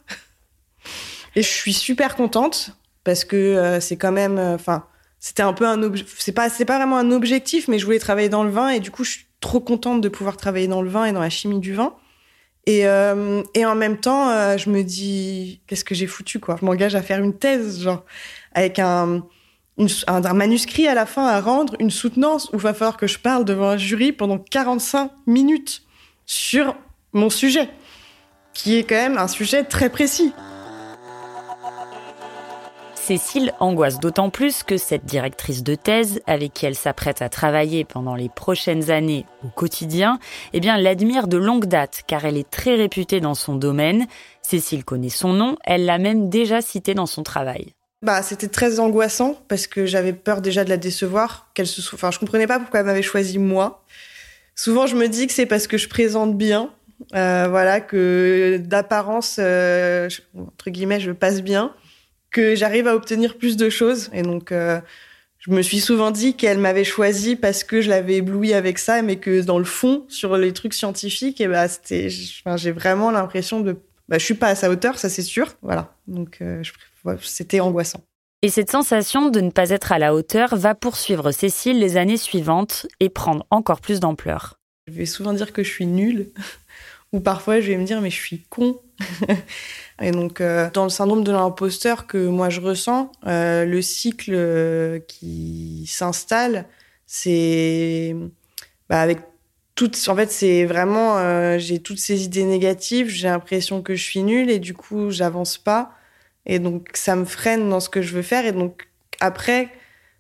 Et 1.38 1.42
je 1.42 1.48
suis 1.48 1.72
super 1.72 2.18
contente 2.18 2.72
parce 3.06 3.24
que 3.24 3.38
euh, 3.38 3.80
c'est 3.80 3.96
quand 3.96 4.12
même, 4.12 4.38
euh, 4.38 4.56
enfin, 4.56 4.86
c'était 5.20 5.44
un 5.44 5.54
peu 5.54 5.66
un 5.66 5.80
c'est 6.18 6.34
pas, 6.34 6.50
c'est 6.50 6.66
pas 6.66 6.78
vraiment 6.78 6.98
un 6.98 7.12
objectif, 7.12 7.70
mais 7.70 7.80
je 7.80 7.86
voulais 7.86 8.00
travailler 8.00 8.28
dans 8.28 8.44
le 8.44 8.50
vin 8.50 8.68
et 8.68 8.82
du 8.82 8.92
coup, 8.92 9.06
je 9.06 9.12
suis 9.12 9.26
trop 9.40 9.62
contente 9.62 10.02
de 10.02 10.10
pouvoir 10.10 10.36
travailler 10.36 10.68
dans 10.68 10.82
le 10.82 10.90
vin 10.90 11.06
et 11.06 11.14
dans 11.14 11.22
la 11.22 11.30
chimie 11.30 11.60
du 11.60 11.74
vin. 11.74 11.96
Et, 12.66 12.86
euh, 12.86 13.44
et 13.54 13.66
en 13.66 13.76
même 13.76 13.98
temps, 13.98 14.58
je 14.58 14.70
me 14.70 14.84
dis, 14.84 15.62
qu'est-ce 15.68 15.86
que 15.86 15.96
j'ai 15.96 16.08
foutu, 16.08 16.42
quoi 16.42 16.58
Je 16.60 16.66
m'engage 16.66 16.96
à 16.96 17.02
faire 17.02 17.24
une 17.24 17.38
thèse, 17.38 17.82
genre, 17.82 18.04
avec 18.54 18.78
un, 18.80 19.24
un, 20.08 20.34
manuscrit 20.34 20.88
à 20.88 20.94
la 20.94 21.06
fin 21.06 21.28
à 21.28 21.40
rendre, 21.40 21.76
une 21.80 21.92
soutenance, 21.92 22.50
où 22.54 22.58
va 22.58 22.74
falloir 22.74 22.98
que 22.98 23.08
je 23.08 23.20
parle 23.20 23.46
devant 23.46 23.70
un 23.70 23.78
jury 23.78 24.12
pendant 24.12 24.38
45 24.38 25.12
minutes 25.26 25.84
sur 26.26 26.76
mon 27.14 27.30
sujet, 27.30 27.70
qui 28.54 28.78
est 28.78 28.84
quand 28.84 28.96
même 28.96 29.18
un 29.18 29.28
sujet 29.28 29.64
très 29.64 29.90
précis. 29.90 30.34
Cécile 32.96 33.54
angoisse 33.62 34.00
d'autant 34.00 34.30
plus 34.30 34.64
que 34.64 34.76
cette 34.76 35.06
directrice 35.06 35.64
de 35.64 35.76
thèse, 35.76 36.20
avec 36.28 36.52
qui 36.52 36.66
elle 36.66 36.76
s'apprête 36.76 37.22
à 37.22 37.30
travailler 37.30 37.86
pendant 37.86 38.16
les 38.16 38.28
prochaines 38.28 38.92
années 38.92 39.26
au 39.46 39.48
quotidien, 39.48 40.20
eh 40.52 40.60
bien, 40.60 40.78
l'admire 40.78 41.30
de 41.30 41.38
longue 41.38 41.68
date, 41.68 42.02
car 42.06 42.26
elle 42.26 42.36
est 42.36 42.50
très 42.50 42.76
réputée 42.76 43.22
dans 43.22 43.36
son 43.36 43.56
domaine. 43.56 44.08
Cécile 44.42 44.84
connaît 44.84 45.08
son 45.08 45.32
nom, 45.32 45.56
elle 45.64 45.86
l'a 45.86 46.00
même 46.00 46.30
déjà 46.30 46.60
cité 46.62 46.96
dans 46.96 47.06
son 47.06 47.24
travail. 47.24 47.77
Bah, 48.04 48.22
c'était 48.22 48.48
très 48.48 48.80
angoissant 48.80 49.42
parce 49.48 49.66
que 49.66 49.86
j'avais 49.86 50.14
peur 50.14 50.42
déjà 50.42 50.64
de 50.64 50.70
la 50.70 50.78
décevoir, 50.78 51.50
qu'elle 51.54 51.66
se, 51.66 51.82
enfin, 51.96 52.12
je 52.12 52.20
comprenais 52.20 52.46
pas 52.46 52.60
pourquoi 52.60 52.82
elle 52.82 52.86
m'avait 52.86 53.02
choisi 53.02 53.40
moi. 53.40 53.84
Souvent, 54.56 54.86
je 54.86 54.96
me 54.96 55.08
dis 55.08 55.26
que 55.26 55.34
c'est 55.34 55.48
parce 55.48 55.66
que 55.68 55.78
je 55.78 55.88
présente 55.88 56.38
bien, 56.38 56.72
euh, 57.16 57.48
voilà, 57.50 57.82
que 57.82 58.60
d'apparence, 58.64 59.38
euh, 59.40 60.10
entre 60.38 60.70
guillemets, 60.70 61.00
je 61.00 61.12
passe 61.12 61.42
bien 61.42 61.74
que 62.30 62.56
j'arrive 62.56 62.88
à 62.88 62.96
obtenir 62.96 63.38
plus 63.38 63.58
de 63.58 63.70
choses. 63.70 64.10
Et 64.14 64.22
donc, 64.22 64.52
euh, 64.52 64.80
je 65.40 65.52
me 65.52 65.64
suis 65.64 65.80
souvent 65.80 66.12
dit 66.12 66.36
qu'elle 66.36 66.60
m'avait 66.60 66.84
choisi 66.84 67.36
parce 67.36 67.64
que 67.64 67.82
je 67.82 67.90
l'avais 67.90 68.18
ébloui 68.18 68.54
avec 68.54 68.78
ça, 68.78 69.02
mais 69.02 69.16
que 69.16 69.42
dans 69.42 69.58
le 69.58 69.66
fond, 69.66 70.06
sur 70.08 70.38
les 70.38 70.54
trucs 70.54 70.74
scientifiques, 70.76 71.42
et 71.42 71.46
eh 71.46 71.48
bah, 71.48 71.68
c'était, 71.68 72.10
j'ai 72.10 72.72
vraiment 72.72 73.10
l'impression 73.10 73.62
de, 73.62 73.78
bah, 74.10 74.18
je 74.18 74.26
suis 74.26 74.34
pas 74.36 74.48
à 74.48 74.56
sa 74.56 74.70
hauteur, 74.70 75.00
ça 75.00 75.10
c'est 75.10 75.22
sûr. 75.22 75.56
Voilà. 75.62 75.96
Donc, 76.08 76.40
euh, 76.42 76.62
c'était 77.22 77.60
angoissant. 77.60 78.02
Et 78.44 78.50
cette 78.50 78.70
sensation 78.70 79.30
de 79.30 79.42
ne 79.42 79.50
pas 79.50 79.72
être 79.72 79.92
à 79.92 80.00
la 80.00 80.14
hauteur 80.14 80.56
va 80.56 80.76
poursuivre 80.76 81.32
Cécile 81.32 81.80
les 81.80 81.98
années 81.98 82.18
suivantes 82.18 82.86
et 83.00 83.10
prendre 83.10 83.46
encore 83.50 83.82
plus 83.82 84.00
d'ampleur. 84.00 84.60
Je 84.88 84.94
vais 84.94 85.06
souvent 85.06 85.34
dire 85.34 85.54
que 85.54 85.64
je 85.64 85.70
suis 85.70 85.88
nulle, 85.88 86.30
ou 87.14 87.20
parfois 87.20 87.60
je 87.60 87.68
vais 87.68 87.78
me 87.78 87.86
dire 87.86 88.00
mais 88.00 88.12
je 88.12 88.16
suis 88.16 88.44
con. 88.50 88.80
Et 90.02 90.12
donc, 90.12 90.42
euh, 90.42 90.70
dans 90.74 90.84
le 90.84 90.90
syndrome 90.90 91.24
de 91.24 91.32
l'imposteur 91.32 92.06
que 92.06 92.28
moi 92.28 92.50
je 92.50 92.62
ressens, 92.62 93.12
euh, 93.26 93.66
le 93.66 93.82
cycle 93.82 94.34
euh, 94.34 95.00
qui 95.00 95.86
s'installe, 95.88 96.66
c'est 97.08 98.16
bah, 98.90 99.02
avec 99.02 99.20
toutes. 99.74 99.98
En 100.08 100.16
fait, 100.16 100.32
c'est 100.32 100.66
vraiment. 100.66 101.58
j'ai 101.58 101.80
toutes 101.80 102.00
ces 102.00 102.24
idées 102.24 102.44
négatives, 102.44 103.08
j'ai 103.08 103.28
l'impression 103.28 103.82
que 103.82 103.96
je 103.96 104.04
suis 104.04 104.24
nulle 104.24 104.50
et 104.50 104.60
du 104.60 104.74
coup, 104.74 105.10
j'avance 105.10 105.58
pas. 105.58 105.97
Et 106.48 106.58
donc, 106.58 106.90
ça 106.96 107.16
me 107.16 107.26
freine 107.26 107.70
dans 107.70 107.80
ce 107.80 107.90
que 107.90 108.02
je 108.02 108.16
veux 108.16 108.24
faire. 108.24 108.46
Et 108.46 108.54
donc, 108.54 108.90
après, 109.20 109.70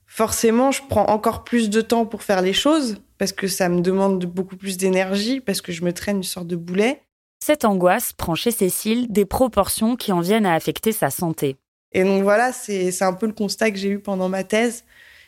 forcément, 0.05 0.71
je 0.71 0.81
prends 0.87 1.07
encore 1.07 1.43
plus 1.43 1.71
de 1.71 1.81
temps 1.81 2.05
pour 2.05 2.21
faire 2.21 2.43
les 2.43 2.53
choses 2.53 3.01
parce 3.17 3.31
que 3.31 3.47
ça 3.47 3.69
me 3.69 3.81
demande 3.81 4.25
beaucoup 4.25 4.57
plus 4.57 4.77
d'énergie, 4.77 5.39
parce 5.39 5.61
que 5.61 5.71
je 5.71 5.83
me 5.83 5.91
traîne 5.91 6.17
une 6.17 6.23
sorte 6.23 6.47
de 6.47 6.55
boulet. 6.55 7.01
Cette 7.39 7.65
angoisse 7.65 8.13
prend 8.13 8.35
chez 8.35 8.51
Cécile 8.51 9.07
des 9.09 9.25
proportions 9.25 9.95
qui 9.95 10.11
en 10.11 10.19
viennent 10.19 10.45
à 10.45 10.53
affecter 10.53 10.91
sa 10.91 11.09
santé. 11.09 11.55
Et 11.93 12.03
donc 12.03 12.21
voilà, 12.23 12.51
c'est 12.51 13.01
un 13.01 13.13
peu 13.13 13.25
le 13.25 13.33
constat 13.33 13.71
que 13.71 13.77
j'ai 13.77 13.89
eu 13.89 13.99
pendant 13.99 14.29
ma 14.29 14.43
thèse. 14.43 14.83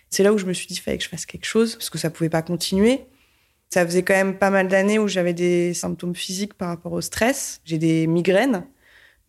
C'est 0.09 0.23
là 0.23 0.33
où 0.33 0.37
je 0.37 0.45
me 0.45 0.53
suis 0.53 0.67
dit, 0.67 0.73
qu'il 0.75 0.83
fallait 0.83 0.97
que 0.97 1.03
je 1.03 1.09
fasse 1.09 1.25
quelque 1.25 1.45
chose, 1.45 1.75
parce 1.75 1.89
que 1.89 1.97
ça 1.97 2.09
pouvait 2.09 2.29
pas 2.29 2.41
continuer. 2.41 3.05
Ça 3.71 3.85
faisait 3.85 4.03
quand 4.03 4.15
même 4.15 4.37
pas 4.37 4.49
mal 4.49 4.67
d'années 4.67 4.99
où 4.99 5.07
j'avais 5.07 5.33
des 5.33 5.73
symptômes 5.73 6.15
physiques 6.15 6.55
par 6.55 6.69
rapport 6.69 6.91
au 6.91 7.01
stress. 7.01 7.61
J'ai 7.63 7.77
des 7.77 8.07
migraines, 8.07 8.65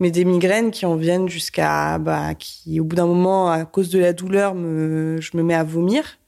mais 0.01 0.11
des 0.11 0.25
migraines 0.25 0.71
qui 0.71 0.87
en 0.87 0.97
viennent 0.97 1.29
jusqu'à, 1.29 1.99
bah, 1.99 2.35
qui 2.35 2.81
au 2.81 2.85
bout 2.85 2.97
d'un 2.97 3.07
moment, 3.07 3.51
à 3.51 3.65
cause 3.65 3.91
de 3.91 3.99
la 3.99 4.13
douleur, 4.13 4.55
me, 4.55 5.21
je 5.21 5.37
me 5.37 5.43
mets 5.43 5.55
à 5.55 5.65
vomir. 5.65 6.19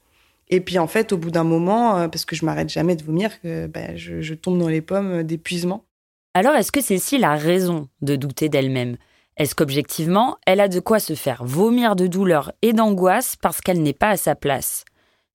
Et 0.49 0.61
puis 0.61 0.79
en 0.79 0.87
fait, 0.87 1.11
au 1.11 1.17
bout 1.17 1.31
d'un 1.31 1.43
moment, 1.43 1.97
euh, 1.97 2.07
parce 2.07 2.25
que 2.25 2.35
je 2.35 2.45
m'arrête 2.45 2.69
jamais 2.69 2.95
de 2.95 3.03
vomir, 3.03 3.31
bah, 3.43 3.95
je, 3.95 4.21
je 4.21 4.33
tombe 4.33 4.59
dans 4.59 4.67
les 4.67 4.81
pommes 4.81 5.23
d'épuisement. 5.23 5.83
Alors 6.35 6.55
est-ce 6.55 6.71
que 6.71 6.81
Cécile 6.81 7.25
a 7.25 7.35
raison 7.35 7.89
de 8.01 8.15
douter 8.15 8.49
d'elle-même? 8.49 8.97
Est-ce 9.37 9.55
qu'objectivement, 9.55 10.37
elle 10.45 10.59
a 10.59 10.67
de 10.67 10.79
quoi 10.79 10.99
se 10.99 11.15
faire 11.15 11.43
vomir 11.43 11.95
de 11.95 12.05
douleur 12.05 12.51
et 12.61 12.73
d'angoisse 12.73 13.35
parce 13.35 13.61
qu'elle 13.61 13.81
n'est 13.81 13.93
pas 13.93 14.09
à 14.09 14.17
sa 14.17 14.35
place? 14.35 14.85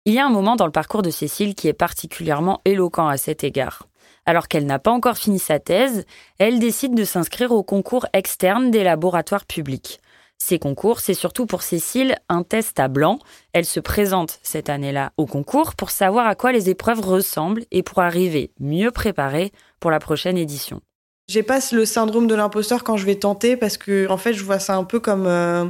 Il 0.05 0.15
y 0.15 0.19
a 0.19 0.27
un 0.27 0.31
moment 0.31 0.57
dans 0.57 0.67
le 0.67 0.73
parcours 0.73 1.03
de 1.03 1.11
Cécile 1.11 1.55
qui 1.55 1.69
est 1.69 1.73
particulièrement 1.73 2.61
éloquent 2.65 3.09
à 3.09 3.17
cet 3.17 3.43
égard. 3.43 3.89
Alors 4.29 4.47
qu'elle 4.47 4.67
n'a 4.67 4.79
pas 4.79 4.91
encore 4.91 5.17
fini 5.17 5.39
sa 5.39 5.59
thèse, 5.59 6.05
elle 6.39 6.59
décide 6.59 6.95
de 6.95 7.05
s'inscrire 7.05 7.51
au 7.51 7.63
concours 7.63 8.05
externe 8.13 8.71
des 8.71 8.85
laboratoires 8.85 9.47
publics. 9.47 10.03
Ces 10.37 10.59
concours, 10.59 11.01
c'est 11.01 11.15
surtout 11.15 11.47
pour 11.47 11.63
Cécile 11.63 12.15
un 12.29 12.43
test 12.43 12.79
à 12.79 12.89
blanc. 12.89 13.21
Elle 13.55 13.65
se 13.65 13.81
présente 13.81 14.39
cette 14.43 14.69
année-là 14.69 15.13
au 15.17 15.25
concours 15.25 15.75
pour 15.75 15.89
savoir 15.89 16.27
à 16.27 16.35
quoi 16.35 16.53
les 16.53 16.69
épreuves 16.69 17.01
ressemblent 17.01 17.65
et 17.71 17.83
pour 17.83 18.01
arriver 18.01 18.51
mieux 18.61 18.91
préparée 18.91 19.51
pour 19.81 19.91
la 19.91 19.99
prochaine 19.99 20.37
édition. 20.37 20.83
J'ai 21.31 21.43
pas 21.43 21.61
le 21.73 21.87
syndrome 21.87 22.27
de 22.27 22.35
l'imposteur 22.35 22.85
quand 22.85 22.99
je 22.99 23.07
vais 23.07 23.17
tenter 23.17 23.57
parce 23.57 23.79
que 23.79 24.11
en 24.11 24.19
fait 24.19 24.35
je 24.35 24.45
vois 24.45 24.59
ça 24.59 24.77
un 24.77 24.85
peu 24.85 25.01
comme 25.01 25.27
euh, 25.27 25.65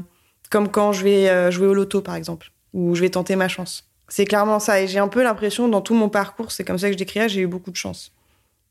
comme 0.51 0.69
quand 0.69 0.91
je 0.91 1.05
vais 1.05 1.29
euh, 1.29 1.53
jouer 1.53 1.69
au 1.69 1.75
loto 1.75 2.01
par 2.01 2.17
exemple 2.17 2.51
ou 2.75 2.97
je 2.97 3.03
vais 3.03 3.11
tenter 3.11 3.37
ma 3.37 3.47
chance. 3.47 3.89
C'est 4.09 4.25
clairement 4.25 4.59
ça 4.59 4.81
et 4.81 4.89
j'ai 4.89 4.99
un 4.99 5.09
peu 5.09 5.23
l'impression 5.23 5.69
dans 5.69 5.81
tout 5.81 5.95
mon 5.95 6.09
parcours, 6.09 6.51
c'est 6.51 6.65
comme 6.65 6.79
ça 6.79 6.89
que 6.89 6.95
je 6.95 6.99
décrirais, 6.99 7.29
j'ai 7.29 7.43
eu 7.43 7.47
beaucoup 7.47 7.71
de 7.71 7.77
chance. 7.77 8.13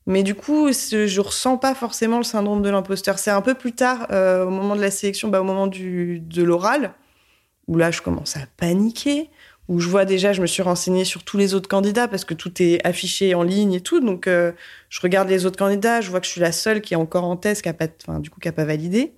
Mais 0.08 0.22
du 0.22 0.34
coup, 0.34 0.72
je 0.72 1.20
ressens 1.20 1.58
pas 1.58 1.74
forcément 1.74 2.16
le 2.16 2.24
syndrome 2.24 2.62
de 2.62 2.70
l'imposteur. 2.70 3.18
C'est 3.18 3.30
un 3.30 3.42
peu 3.42 3.52
plus 3.52 3.72
tard, 3.72 4.06
euh, 4.10 4.46
au 4.46 4.50
moment 4.50 4.74
de 4.74 4.80
la 4.80 4.90
sélection, 4.90 5.28
bah, 5.28 5.42
au 5.42 5.44
moment 5.44 5.66
du, 5.66 6.20
de 6.20 6.42
l'oral, 6.42 6.94
où 7.66 7.76
là, 7.76 7.90
je 7.90 8.00
commence 8.00 8.34
à 8.38 8.40
paniquer, 8.56 9.28
où 9.68 9.80
je 9.80 9.88
vois 9.90 10.06
déjà, 10.06 10.32
je 10.32 10.40
me 10.40 10.46
suis 10.46 10.62
renseignée 10.62 11.04
sur 11.04 11.24
tous 11.24 11.36
les 11.36 11.52
autres 11.52 11.68
candidats 11.68 12.08
parce 12.08 12.24
que 12.24 12.32
tout 12.32 12.50
est 12.62 12.80
affiché 12.86 13.34
en 13.34 13.42
ligne 13.42 13.74
et 13.74 13.82
tout. 13.82 14.00
Donc, 14.00 14.26
euh, 14.28 14.52
je 14.88 14.98
regarde 15.02 15.28
les 15.28 15.44
autres 15.44 15.58
candidats, 15.58 16.00
je 16.00 16.08
vois 16.08 16.20
que 16.20 16.26
je 16.26 16.32
suis 16.32 16.40
la 16.40 16.52
seule 16.52 16.80
qui 16.80 16.94
est 16.94 16.96
encore 16.96 17.24
en 17.24 17.36
thèse, 17.36 17.60
qui 17.60 17.68
a 17.68 17.74
pas, 17.74 17.88
du 18.18 18.30
coup, 18.30 18.40
qui 18.40 18.48
a 18.48 18.52
pas 18.52 18.64
validé. 18.64 19.12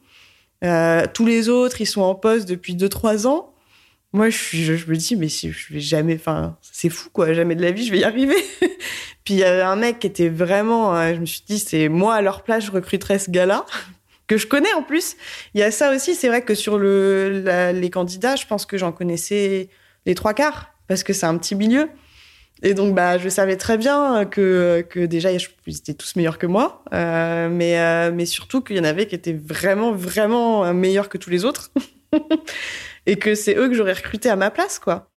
Euh, 0.64 1.06
tous 1.14 1.24
les 1.24 1.48
autres, 1.48 1.80
ils 1.80 1.86
sont 1.86 2.02
en 2.02 2.16
poste 2.16 2.48
depuis 2.48 2.74
2-3 2.74 3.28
ans. 3.28 3.49
Moi, 4.12 4.28
je, 4.28 4.72
me 4.72 4.96
dis, 4.96 5.14
mais 5.14 5.28
si 5.28 5.52
je 5.52 5.72
vais 5.72 5.80
jamais, 5.80 6.16
enfin, 6.16 6.56
c'est 6.62 6.88
fou, 6.88 7.10
quoi, 7.12 7.32
jamais 7.32 7.54
de 7.54 7.62
la 7.62 7.70
vie, 7.70 7.86
je 7.86 7.92
vais 7.92 8.00
y 8.00 8.04
arriver. 8.04 8.36
Puis 9.24 9.34
il 9.34 9.36
y 9.36 9.44
avait 9.44 9.62
un 9.62 9.76
mec 9.76 10.00
qui 10.00 10.08
était 10.08 10.28
vraiment, 10.28 10.96
euh, 10.96 11.14
je 11.14 11.20
me 11.20 11.26
suis 11.26 11.42
dit, 11.46 11.60
c'est 11.60 11.88
moi 11.88 12.16
à 12.16 12.22
leur 12.22 12.42
place, 12.42 12.64
je 12.64 12.72
recruterais 12.72 13.20
ce 13.20 13.30
gars-là, 13.30 13.64
que 14.26 14.36
je 14.36 14.48
connais 14.48 14.72
en 14.72 14.82
plus. 14.82 15.16
Il 15.54 15.60
y 15.60 15.62
a 15.62 15.70
ça 15.70 15.94
aussi, 15.94 16.16
c'est 16.16 16.26
vrai 16.26 16.42
que 16.42 16.54
sur 16.56 16.76
le, 16.76 17.44
les 17.72 17.90
candidats, 17.90 18.34
je 18.34 18.46
pense 18.46 18.66
que 18.66 18.76
j'en 18.76 18.90
connaissais 18.90 19.68
les 20.06 20.16
trois 20.16 20.34
quarts, 20.34 20.74
parce 20.88 21.04
que 21.04 21.12
c'est 21.12 21.26
un 21.26 21.38
petit 21.38 21.54
milieu. 21.54 21.88
Et 22.62 22.74
donc, 22.74 22.94
bah, 22.94 23.16
je 23.16 23.28
savais 23.28 23.56
très 23.56 23.78
bien 23.78 24.24
que, 24.24 24.84
que 24.90 25.06
déjà, 25.06 25.30
ils 25.30 25.40
étaient 25.68 25.94
tous 25.94 26.16
meilleurs 26.16 26.36
que 26.36 26.46
moi, 26.46 26.82
euh, 26.92 27.48
mais, 27.48 27.78
euh, 27.78 28.10
mais 28.12 28.26
surtout 28.26 28.60
qu'il 28.60 28.76
y 28.76 28.80
en 28.80 28.84
avait 28.84 29.06
qui 29.06 29.14
étaient 29.14 29.38
vraiment, 29.40 29.92
vraiment 29.92 30.74
meilleurs 30.74 31.08
que 31.08 31.16
tous 31.16 31.30
les 31.30 31.44
autres. 31.44 31.70
et 33.06 33.16
que 33.16 33.34
c'est 33.34 33.56
eux 33.56 33.68
que 33.68 33.74
j'aurais 33.74 33.92
recruté 33.92 34.28
à 34.28 34.36
ma 34.36 34.50
place, 34.50 34.78
quoi. 34.78 35.10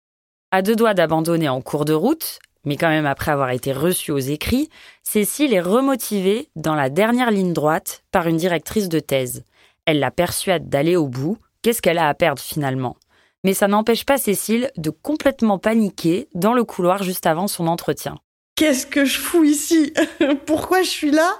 À 0.52 0.62
deux 0.62 0.76
doigts 0.76 0.94
d'abandonner 0.94 1.50
en 1.50 1.62
cours 1.62 1.86
de 1.86 1.94
route, 1.94 2.40
mais 2.66 2.78
quand 2.78 2.90
même 2.90 3.06
après 3.06 3.32
avoir 3.32 3.52
été 3.52 3.74
reçue 3.74 4.12
aux 4.12 4.20
écrits, 4.20 4.70
Cécile 5.04 5.54
est 5.54 5.62
remotivée 5.62 6.50
dans 6.56 6.76
la 6.76 6.90
dernière 6.90 7.32
ligne 7.32 7.54
droite 7.54 8.04
par 8.12 8.28
une 8.28 8.38
directrice 8.38 8.90
de 8.90 9.00
thèse. 9.00 9.44
Elle 9.86 10.00
la 10.00 10.12
persuade 10.12 10.70
d'aller 10.70 10.96
au 10.96 11.08
bout. 11.08 11.38
Qu'est-ce 11.62 11.82
qu'elle 11.82 11.98
a 11.98 12.08
à 12.08 12.14
perdre 12.14 12.42
finalement? 12.42 12.98
Mais 13.44 13.54
ça 13.54 13.68
n'empêche 13.68 14.06
pas 14.06 14.18
Cécile 14.18 14.72
de 14.78 14.92
complètement 14.92 15.58
paniquer 15.58 16.28
dans 16.36 16.54
le 16.54 16.64
couloir 16.64 17.02
juste 17.02 17.26
avant 17.26 17.48
son 17.48 17.68
entretien. 17.68 18.20
Qu'est-ce 18.62 18.86
que 18.86 19.06
je 19.06 19.18
fous 19.18 19.44
ici 19.44 19.92
Pourquoi 20.46 20.84
je 20.84 20.88
suis 20.88 21.10
là 21.10 21.34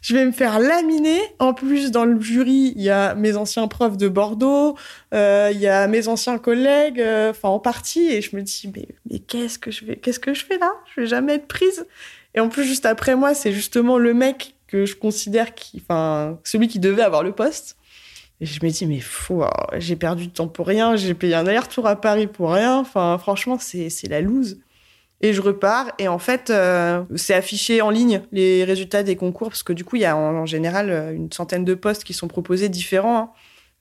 Je 0.00 0.14
vais 0.14 0.24
me 0.24 0.32
faire 0.32 0.58
laminer. 0.58 1.20
En 1.38 1.52
plus, 1.52 1.90
dans 1.90 2.06
le 2.06 2.18
jury, 2.18 2.72
il 2.74 2.80
y 2.80 2.88
a 2.88 3.14
mes 3.14 3.36
anciens 3.36 3.68
profs 3.68 3.98
de 3.98 4.08
Bordeaux, 4.08 4.74
euh, 5.12 5.50
il 5.52 5.60
y 5.60 5.66
a 5.66 5.86
mes 5.86 6.08
anciens 6.08 6.38
collègues, 6.38 6.98
euh, 6.98 7.32
enfin 7.32 7.50
en 7.50 7.58
partie, 7.58 8.06
et 8.06 8.22
je 8.22 8.34
me 8.34 8.40
dis 8.40 8.72
mais, 8.74 8.88
mais 9.10 9.18
qu'est-ce 9.18 9.58
que 9.58 9.70
je 9.70 9.84
fais 9.84 9.96
Qu'est-ce 9.96 10.18
que 10.18 10.32
je 10.32 10.46
fais 10.46 10.56
là? 10.56 10.72
Je 10.94 11.02
vais 11.02 11.06
jamais 11.06 11.34
être 11.34 11.46
prise. 11.46 11.86
Et 12.34 12.40
en 12.40 12.48
plus, 12.48 12.64
juste 12.64 12.86
après 12.86 13.16
moi, 13.16 13.34
c'est 13.34 13.52
justement 13.52 13.98
le 13.98 14.14
mec 14.14 14.54
que 14.66 14.86
je 14.86 14.96
considère 14.96 15.54
qui, 15.54 15.82
enfin, 15.84 16.38
celui 16.42 16.68
qui 16.68 16.78
devait 16.78 17.02
avoir 17.02 17.22
le 17.22 17.32
poste. 17.32 17.76
Et 18.40 18.46
je 18.46 18.64
me 18.64 18.70
dis, 18.70 18.86
mais 18.86 19.00
fou, 19.00 19.42
oh, 19.42 19.66
j'ai 19.76 19.96
perdu 19.96 20.28
de 20.28 20.32
temps 20.32 20.48
pour 20.48 20.66
rien, 20.66 20.96
j'ai 20.96 21.12
payé 21.12 21.34
un 21.34 21.46
aller-retour 21.46 21.86
à 21.86 22.00
Paris 22.00 22.26
pour 22.26 22.50
rien. 22.52 22.78
Enfin, 22.78 23.18
franchement, 23.18 23.58
c'est 23.58 24.08
la 24.08 24.22
loose. 24.22 24.56
Et 25.22 25.32
je 25.32 25.40
repars, 25.40 25.92
et 25.98 26.08
en 26.08 26.18
fait, 26.18 26.50
euh, 26.50 27.02
c'est 27.14 27.34
affiché 27.34 27.80
en 27.80 27.90
ligne 27.90 28.22
les 28.32 28.64
résultats 28.64 29.02
des 29.02 29.16
concours, 29.16 29.48
parce 29.48 29.62
que 29.62 29.72
du 29.72 29.84
coup, 29.84 29.96
il 29.96 30.02
y 30.02 30.04
a 30.04 30.16
en, 30.16 30.44
général 30.44 30.90
euh, 30.90 31.12
une 31.12 31.32
centaine 31.32 31.64
de 31.64 31.74
postes 31.74 32.04
qui 32.04 32.12
sont 32.12 32.28
proposés 32.28 32.68
différents. 32.68 33.18
Hein. 33.18 33.30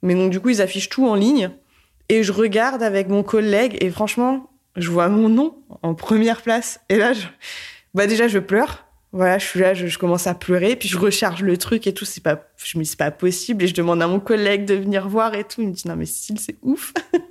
Mais 0.01 0.15
donc, 0.15 0.31
du 0.31 0.39
coup, 0.39 0.49
ils 0.49 0.61
affichent 0.61 0.89
tout 0.89 1.07
en 1.07 1.15
ligne. 1.15 1.51
Et 2.07 2.23
je 2.23 2.31
regarde 2.31 2.83
avec 2.83 3.09
mon 3.09 3.23
collègue, 3.23 3.77
et 3.81 3.89
franchement, 3.89 4.49
je 4.75 4.89
vois 4.89 5.09
mon 5.09 5.27
nom 5.27 5.57
en 5.81 5.93
première 5.93 6.41
place. 6.41 6.79
Et 6.89 6.97
là, 6.97 7.13
bah 7.93 8.07
déjà, 8.07 8.27
je 8.27 8.39
pleure 8.39 8.85
voilà, 9.15 9.37
je 9.37 9.45
suis 9.45 9.61
là, 9.61 9.73
je, 9.73 9.97
commence 9.97 10.27
à 10.27 10.35
pleurer, 10.35 10.75
puis 10.75 10.89
je 10.89 10.97
recharge 10.97 11.41
le 11.41 11.55
truc 11.55 11.87
et 11.87 11.93
tout. 11.93 12.03
Pas, 12.21 12.49
je 12.57 12.77
me 12.77 12.83
dis 12.83 12.89
c'est 12.89 12.97
pas 12.97 13.11
possible 13.11 13.63
et 13.63 13.67
je 13.67 13.73
demande 13.73 14.01
à 14.01 14.07
mon 14.07 14.19
collègue 14.19 14.65
de 14.65 14.73
venir 14.73 15.07
voir 15.07 15.35
et 15.35 15.45
tout. 15.45 15.61
Il 15.61 15.69
me 15.69 15.73
dit 15.73 15.87
non 15.87 15.95
mais 15.95 16.05
Cécile 16.05 16.37
c'est 16.37 16.57
ouf. 16.61 16.93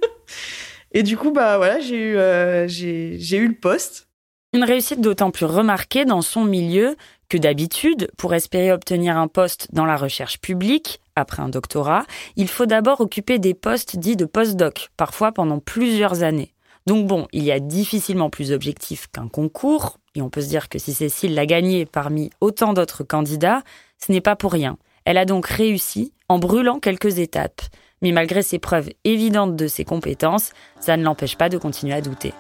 et 0.95 1.03
du 1.03 1.17
coup 1.19 1.31
bah 1.31 1.59
voilà, 1.59 1.81
j'ai 1.81 1.97
eu, 1.97 2.17
euh, 2.17 2.67
j'ai, 2.67 3.37
eu 3.37 3.49
le 3.49 3.55
poste. 3.55 4.09
Une 4.55 4.65
réussite 4.65 5.01
d'autant 5.01 5.33
plus 5.33 5.47
remarquée 5.47 6.05
dans 6.05 6.23
son 6.23 6.45
milieu 6.45 6.97
que 7.29 7.37
d'habitude, 7.37 8.11
pour 8.17 8.33
espérer 8.35 8.73
obtenir 8.73 9.19
un 9.19 9.27
poste 9.27 9.69
dans 9.73 9.85
la 9.85 9.97
recherche 9.97 10.41
publique, 10.41 11.01
après 11.17 11.43
un 11.43 11.49
doctorat, 11.49 12.05
il 12.37 12.49
faut 12.49 12.67
d'abord 12.67 13.01
occuper 13.01 13.41
des 13.41 13.55
postes 13.55 13.97
dits 13.97 14.17
de 14.17 14.25
postdoc, 14.25 14.91
parfois 14.97 15.33
pendant 15.33 15.59
plusieurs 15.59 16.23
années. 16.23 16.55
Donc 16.87 17.07
bon, 17.07 17.27
il 17.33 17.43
y 17.43 17.51
a 17.51 17.59
difficilement 17.59 18.31
plus 18.31 18.53
objectif 18.53 19.09
qu'un 19.09 19.29
concours, 19.29 19.99
et 20.15 20.23
on 20.23 20.31
peut 20.31 20.43
se 20.43 20.49
dire 20.49 20.69
que 20.69 20.79
si 20.79 20.93
Cécile 20.93 21.35
l'a 21.35 21.47
gagné 21.47 21.87
parmi 21.87 22.31
autant 22.41 22.73
d'autres 22.73 23.03
candidats, 23.03 23.63
ce 23.99 24.13
n'est 24.13 24.21
pas 24.21 24.37
pour 24.37 24.53
rien. 24.53 24.77
Elle 25.05 25.19
a 25.19 25.25
donc 25.25 25.47
réussi 25.47 26.13
en 26.29 26.39
brûlant 26.39 26.79
quelques 26.79 27.19
étapes. 27.19 27.63
Mais 28.05 28.13
malgré 28.13 28.43
ces 28.43 28.59
preuves 28.59 28.91
évidentes 29.05 29.57
de 29.57 29.67
ses 29.67 29.85
compétences, 29.85 30.53
ça 30.79 30.99
ne 30.99 31.03
l'empêche 31.03 31.37
pas 31.37 31.49
de 31.49 31.57
continuer 31.59 31.95
à 31.95 32.03
douter. 32.03 32.35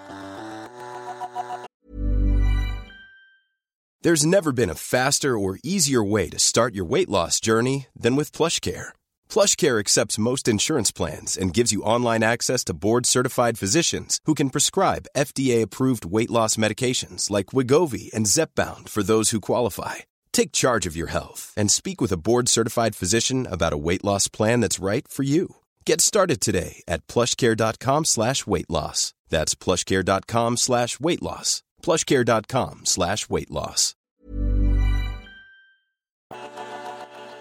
There's 4.02 4.26
never 4.26 4.52
been 4.52 4.68
a 4.68 4.74
faster 4.74 5.38
or 5.38 5.56
easier 5.64 6.04
way 6.04 6.28
to 6.28 6.38
start 6.38 6.74
your 6.74 6.84
weight 6.84 7.08
loss 7.08 7.40
journey 7.40 7.86
than 7.98 8.14
with 8.14 8.36
PlushCare. 8.36 8.92
PlushCare 9.30 9.80
accepts 9.80 10.18
most 10.18 10.46
insurance 10.46 10.92
plans 10.92 11.38
and 11.38 11.54
gives 11.54 11.72
you 11.72 11.82
online 11.86 12.22
access 12.22 12.62
to 12.64 12.74
board-certified 12.74 13.56
physicians 13.56 14.20
who 14.26 14.34
can 14.34 14.50
prescribe 14.50 15.06
FDA-approved 15.16 16.04
weight 16.04 16.30
loss 16.30 16.56
medications 16.56 17.30
like 17.30 17.54
Wigovi 17.54 18.12
and 18.12 18.26
Zepbound 18.26 18.90
for 18.90 19.02
those 19.02 19.30
who 19.30 19.40
qualify. 19.40 20.04
Take 20.34 20.52
charge 20.52 20.84
of 20.84 20.94
your 20.94 21.08
health 21.08 21.54
and 21.56 21.70
speak 21.70 22.02
with 22.02 22.12
a 22.12 22.18
board-certified 22.18 22.94
physician 22.94 23.46
about 23.50 23.72
a 23.72 23.78
weight 23.78 24.04
loss 24.04 24.28
plan 24.28 24.60
that's 24.60 24.82
right 24.82 25.08
for 25.08 25.22
you. 25.22 25.54
Get 25.86 26.00
started 26.02 26.40
today 26.40 26.82
at 26.86 27.06
plushcare.com 27.06 28.04
slash 28.04 28.46
weight 28.46 28.68
loss. 28.68 29.14
That's 29.30 29.54
plushcare.com 29.54 30.56
slash 30.56 31.00
weight 31.00 31.22
loss. 31.22 31.62
plushcare.com 31.82 32.80
slash 32.84 33.30
weight 33.30 33.50
loss. 33.50 33.94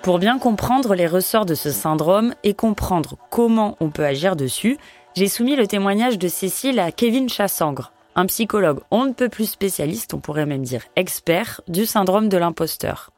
Pour 0.04 0.20
bien 0.20 0.38
comprendre 0.38 0.96
les 0.96 1.08
ressorts 1.08 1.46
de 1.46 1.56
ce 1.56 1.72
syndrome 1.72 2.36
et 2.44 2.54
comprendre 2.54 3.16
comment 3.32 3.78
on 3.80 3.90
peut 3.90 4.06
agir 4.06 4.36
dessus, 4.36 4.78
j'ai 5.16 5.30
soumis 5.30 5.56
le 5.56 5.66
témoignage 5.66 6.20
de 6.20 6.28
Cécile 6.28 6.80
à 6.80 6.92
Kevin 6.92 7.30
Chassangre, 7.30 7.94
un 8.16 8.26
psychologue 8.26 8.80
on 8.92 9.06
ne 9.06 9.14
peut 9.14 9.30
plus 9.30 9.50
spécialiste, 9.50 10.14
on 10.14 10.20
pourrait 10.20 10.46
même 10.46 10.64
dire 10.64 10.84
expert, 10.96 11.62
du 11.68 11.86
syndrome 11.86 12.30
de 12.30 12.38
l'imposteur. 12.38 13.12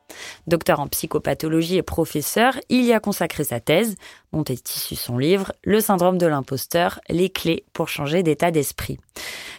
Docteur 0.48 0.80
en 0.80 0.88
psychopathologie 0.88 1.78
et 1.78 1.84
professeur, 1.84 2.56
il 2.70 2.84
y 2.84 2.94
a 2.94 3.00
consacré 3.00 3.44
sa 3.44 3.60
thèse, 3.60 3.96
dont 4.32 4.44
est 4.44 4.76
issu 4.76 4.96
son 4.96 5.18
livre 5.18 5.52
Le 5.64 5.80
syndrome 5.80 6.18
de 6.18 6.28
l'imposteur, 6.28 7.00
les 7.10 7.30
clés 7.30 7.66
pour 7.74 7.90
changer 7.90 8.24
d'état 8.24 8.52
d'esprit. 8.52 9.00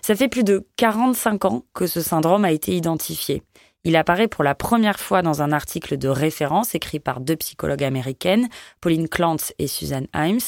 Ça 0.02 0.14
fait 0.14 0.28
plus 0.28 0.45
de 0.45 0.66
45 0.76 1.45
ans 1.47 1.64
que 1.75 1.87
ce 1.87 2.00
syndrome 2.00 2.45
a 2.45 2.52
été 2.52 2.75
identifié. 2.75 3.43
Il 3.85 3.95
apparaît 3.95 4.26
pour 4.26 4.43
la 4.43 4.57
première 4.57 4.99
fois 4.99 5.23
dans 5.23 5.43
un 5.43 5.52
article 5.52 5.97
de 5.97 6.09
référence 6.09 6.75
écrit 6.75 6.99
par 6.99 7.21
deux 7.21 7.37
psychologues 7.37 7.85
américaines, 7.85 8.49
Pauline 8.81 9.09
Clance 9.09 9.52
et 9.61 9.69
Suzanne 9.69 10.09
Himes, 10.12 10.40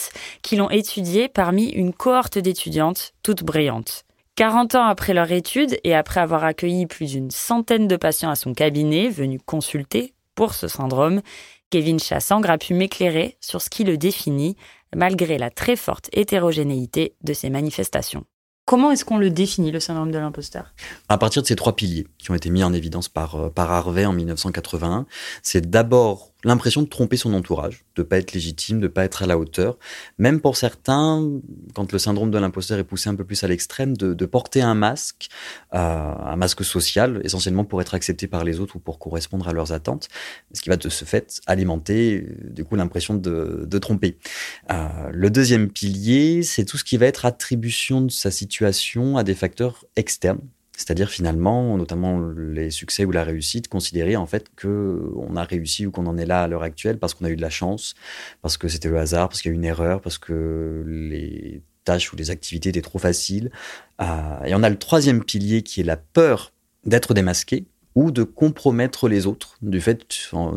qui 0.43 0.57
l'ont 0.57 0.71
étudié 0.71 1.29
parmi 1.29 1.69
une 1.69 1.93
cohorte 1.93 2.39
d'étudiantes 2.39 3.13
toutes 3.23 3.45
brillantes. 3.45 4.08
40 4.39 4.77
ans 4.77 4.85
après 4.85 5.15
leur 5.15 5.33
étude 5.33 5.81
et 5.83 5.97
après 5.97 6.21
avoir 6.21 6.45
accueilli 6.45 6.87
plus 6.87 7.11
d'une 7.11 7.33
centaine 7.33 7.89
de 7.89 7.97
patients 7.97 8.31
à 8.31 8.37
son 8.37 8.55
cabinet 8.55 9.09
venus 9.09 9.41
consulter 9.45 10.15
pour 10.37 10.55
ce 10.55 10.69
syndrome, 10.69 11.23
Kevin 11.71 11.99
Chassangre 11.99 12.49
a 12.49 12.57
pu 12.57 12.73
m'éclairer 12.73 13.37
sur 13.41 13.61
ce 13.61 13.69
qui 13.69 13.83
le 13.83 13.97
définit 13.99 14.57
malgré 14.95 15.39
la 15.39 15.51
très 15.51 15.75
forte 15.75 16.09
hétérogénéité 16.13 17.17
de 17.25 17.33
ses 17.33 17.51
manifestations. 17.51 18.27
Comment 18.65 18.93
est-ce 18.93 19.05
qu'on 19.05 19.19
le 19.19 19.31
définit, 19.31 19.73
le 19.73 19.81
syndrome 19.81 20.13
de 20.13 20.19
l'imposteur? 20.19 20.73
À 21.09 21.19
partir 21.19 21.43
de 21.43 21.49
ces 21.49 21.57
trois 21.57 21.75
piliers 21.75 22.07
qui 22.19 22.31
ont 22.31 22.35
été 22.37 22.49
mis 22.51 22.63
en 22.63 22.73
évidence 22.73 23.09
par, 23.09 23.35
euh, 23.35 23.49
par 23.51 23.73
Harvey 23.73 24.07
en 24.07 24.13
1981, 24.13 25.07
c'est 25.43 25.69
d'abord 25.69 26.28
l'impression 26.45 26.83
de 26.83 26.89
tromper 26.89 27.17
son 27.17 27.35
entourage, 27.35 27.85
de 27.97 28.03
pas 28.03 28.19
être 28.19 28.33
légitime, 28.33 28.79
de 28.79 28.87
pas 28.87 29.05
être 29.05 29.23
à 29.23 29.27
la 29.27 29.39
hauteur. 29.39 29.77
Même 30.19 30.41
pour 30.41 30.57
certains, 30.57 31.29
quand 31.75 31.93
le 31.93 31.99
syndrome 31.99 32.31
de 32.31 32.39
l'imposteur 32.39 32.79
est 32.79 32.85
poussé 32.85 33.09
un 33.09 33.17
peu 33.17 33.25
plus 33.25 33.43
à 33.43 33.49
l'extrême, 33.49 33.97
de, 33.97 34.27
porter 34.27 34.61
un 34.61 34.75
masque, 34.75 35.29
euh, 35.75 35.79
un 35.79 36.37
masque 36.37 36.65
social, 36.65 37.21
essentiellement 37.25 37.65
pour 37.65 37.81
être 37.81 37.95
accepté 37.95 38.27
par 38.27 38.45
les 38.45 38.61
autres 38.61 38.77
ou 38.77 38.79
pour 38.79 38.99
correspondre 38.99 39.49
à 39.49 39.53
leurs 39.53 39.73
attentes, 39.73 40.09
ce 40.53 40.61
qui 40.61 40.69
va 40.69 40.77
de 40.77 40.89
ce 40.89 41.05
fait 41.05 41.41
alimenter 41.47 42.21
euh, 42.21 42.51
du 42.51 42.65
coup 42.65 42.77
l'impression 42.77 43.15
de, 43.15 43.65
de, 43.67 43.79
tromper. 43.79 44.19
Euh, 44.71 44.87
le 45.11 45.31
deuxième 45.31 45.71
pilier, 45.71 46.43
c'est 46.43 46.65
tout 46.65 46.77
ce 46.77 46.85
qui 46.85 46.99
va 46.99 47.07
être 47.07 47.27
attribution 47.27 48.03
de 48.03 48.11
sa 48.11 48.31
situation 48.31 49.17
à 49.17 49.25
des 49.25 49.35
facteurs 49.35 49.85
externes 49.97 50.41
c'est-à-dire 50.79 51.11
finalement, 51.11 51.77
notamment 51.77 52.21
les 52.21 52.71
succès 52.71 53.05
ou 53.05 53.11
la 53.11 53.25
réussite, 53.25 53.67
considérer 53.67 54.15
en 54.15 54.27
fait 54.27 54.47
que 54.55 55.13
a 55.37 55.43
réussi 55.43 55.87
ou 55.87 55.91
qu'on 55.91 56.07
en 56.07 56.17
est 56.17 56.25
là 56.25 56.45
à 56.45 56.49
l'heure 56.49 56.63
actuelle 56.63 56.99
parce 56.99 57.15
qu'on 57.15 57.25
a 57.25 57.31
eu 57.31 57.37
de 57.37 57.43
la 57.43 57.51
chance, 57.51 57.95
parce 58.43 58.57
que 58.57 58.69
c'était 58.69 58.89
le 58.89 58.97
hasard, 58.97 59.29
parce 59.29 59.43
qu'il 59.43 59.51
y 59.51 59.53
a 59.53 59.55
eu 59.55 59.59
une 59.59 59.65
erreur, 59.65 60.01
parce 60.01 60.19
que 60.19 60.85
les 60.87 61.63
tâches 61.85 62.13
ou 62.13 62.17
les 62.17 62.31
activités 62.31 62.69
étaient 62.69 62.81
trop 62.81 63.01
faciles. 63.01 63.51
Euh, 64.01 64.45
et 64.45 64.55
on 64.55 64.63
a 64.63 64.71
le 64.71 64.79
troisième 64.79 65.25
pilier 65.25 65.63
qui 65.63 65.81
est 65.81 65.85
la 65.85 65.97
peur 65.97 66.53
d'être 66.85 67.13
démasqué 67.13 67.67
ou 67.97 68.13
de 68.13 68.23
compromettre 68.23 69.09
les 69.09 69.27
autres 69.27 69.59
du 69.61 69.81
fait 69.81 70.07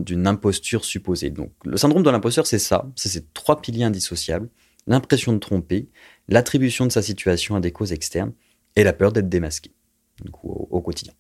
d'une 0.06 0.28
imposture 0.28 0.86
supposée. 0.86 1.32
Donc 1.32 1.52
le 1.66 1.78
syndrome 1.78 2.04
de 2.04 2.12
l'imposteur, 2.12 2.46
c'est 2.46 2.60
ça, 2.60 2.88
c'est 2.96 3.10
ces 3.10 3.26
trois 3.34 3.60
piliers 3.60 3.86
indissociables, 3.86 4.50
l'impression 4.86 5.34
de 5.34 5.40
tromper, 5.40 5.90
l'attribution 6.28 6.86
de 6.86 6.92
sa 6.92 7.02
situation 7.02 7.56
à 7.56 7.60
des 7.60 7.72
causes 7.72 7.92
externes 7.92 8.34
et 8.76 8.84
la 8.84 8.94
peur 8.94 9.12
d'être 9.12 9.30
démasqué 9.30 9.72
au, 10.44 10.82
quotidien. 10.82 11.14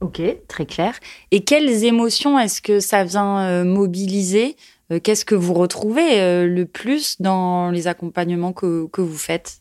Ok, 0.00 0.22
très 0.48 0.66
clair. 0.66 0.98
Et 1.30 1.42
quelles 1.42 1.84
émotions 1.84 2.38
est-ce 2.38 2.62
que 2.62 2.80
ça 2.80 3.04
vient 3.04 3.40
euh, 3.40 3.64
mobiliser 3.64 4.56
euh, 4.90 4.98
Qu'est-ce 4.98 5.24
que 5.24 5.34
vous 5.34 5.54
retrouvez 5.54 6.20
euh, 6.20 6.46
le 6.46 6.64
plus 6.64 7.20
dans 7.20 7.70
les 7.70 7.86
accompagnements 7.86 8.52
que, 8.52 8.86
que 8.86 9.00
vous 9.00 9.18
faites? 9.18 9.60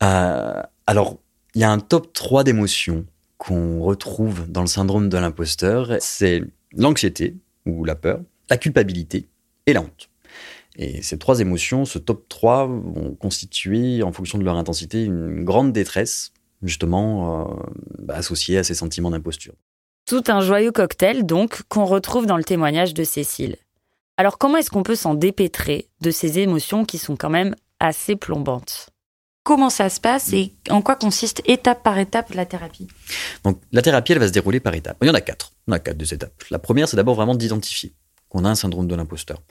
Alors, 0.00 1.18
il 1.54 1.60
y 1.60 1.64
a 1.64 1.70
un 1.70 1.78
top 1.78 2.12
3 2.12 2.44
d'émotions 2.44 3.04
qu'on 3.38 3.80
retrouve 3.80 4.50
dans 4.50 4.60
le 4.60 4.66
syndrome 4.66 5.08
de 5.08 5.16
l'imposteur. 5.16 5.96
C'est 6.00 6.42
l'anxiété 6.72 7.36
ou 7.66 7.84
la 7.84 7.94
peur, 7.94 8.20
la 8.50 8.56
culpabilité 8.56 9.28
et 9.66 9.72
la 9.72 9.80
honte. 9.80 10.10
Et 10.76 11.02
ces 11.02 11.18
trois 11.18 11.40
émotions, 11.40 11.84
ce 11.84 11.98
top 11.98 12.28
3, 12.28 12.66
vont 12.66 13.14
constituer, 13.18 14.02
en 14.02 14.12
fonction 14.12 14.38
de 14.38 14.44
leur 14.44 14.56
intensité, 14.56 15.04
une 15.04 15.44
grande 15.44 15.72
détresse 15.72 16.32
justement 16.62 17.48
euh, 17.48 17.54
bah, 17.98 18.14
associé 18.14 18.58
à 18.58 18.64
ces 18.64 18.74
sentiments 18.74 19.10
d'imposture. 19.10 19.54
Tout 20.06 20.24
un 20.28 20.40
joyeux 20.40 20.72
cocktail, 20.72 21.24
donc, 21.24 21.62
qu'on 21.68 21.84
retrouve 21.84 22.26
dans 22.26 22.36
le 22.36 22.44
témoignage 22.44 22.94
de 22.94 23.04
Cécile. 23.04 23.56
Alors 24.16 24.38
comment 24.38 24.58
est-ce 24.58 24.70
qu'on 24.70 24.82
peut 24.82 24.96
s'en 24.96 25.14
dépêtrer 25.14 25.88
de 26.02 26.10
ces 26.10 26.38
émotions 26.38 26.84
qui 26.84 26.98
sont 26.98 27.16
quand 27.16 27.30
même 27.30 27.54
assez 27.78 28.16
plombantes? 28.16 28.90
Comment 29.42 29.70
ça 29.70 29.88
se 29.88 30.00
passe 30.00 30.34
et 30.34 30.54
en 30.68 30.82
quoi 30.82 30.96
consiste 30.96 31.42
étape 31.46 31.82
par 31.82 31.98
étape 31.98 32.34
la 32.34 32.44
thérapie? 32.44 32.86
Donc 33.44 33.60
la 33.72 33.80
thérapie, 33.80 34.12
elle 34.12 34.18
va 34.18 34.28
se 34.28 34.32
dérouler 34.32 34.60
par 34.60 34.74
étapes. 34.74 34.98
Il 35.00 35.08
y 35.08 35.10
en 35.10 35.14
a 35.14 35.22
quatre. 35.22 35.52
On 35.66 35.72
a 35.72 35.78
quatre 35.78 35.96
de 35.96 36.04
ces 36.04 36.16
étapes. 36.16 36.44
La 36.50 36.58
première, 36.58 36.88
c'est 36.88 36.96
d'abord 36.96 37.14
vraiment 37.14 37.34
d'identifier 37.34 37.94
qu'on 38.28 38.44
a 38.44 38.50
un 38.50 38.54
syndrome 38.54 38.86
de 38.86 38.94
l'imposteur. 38.94 39.42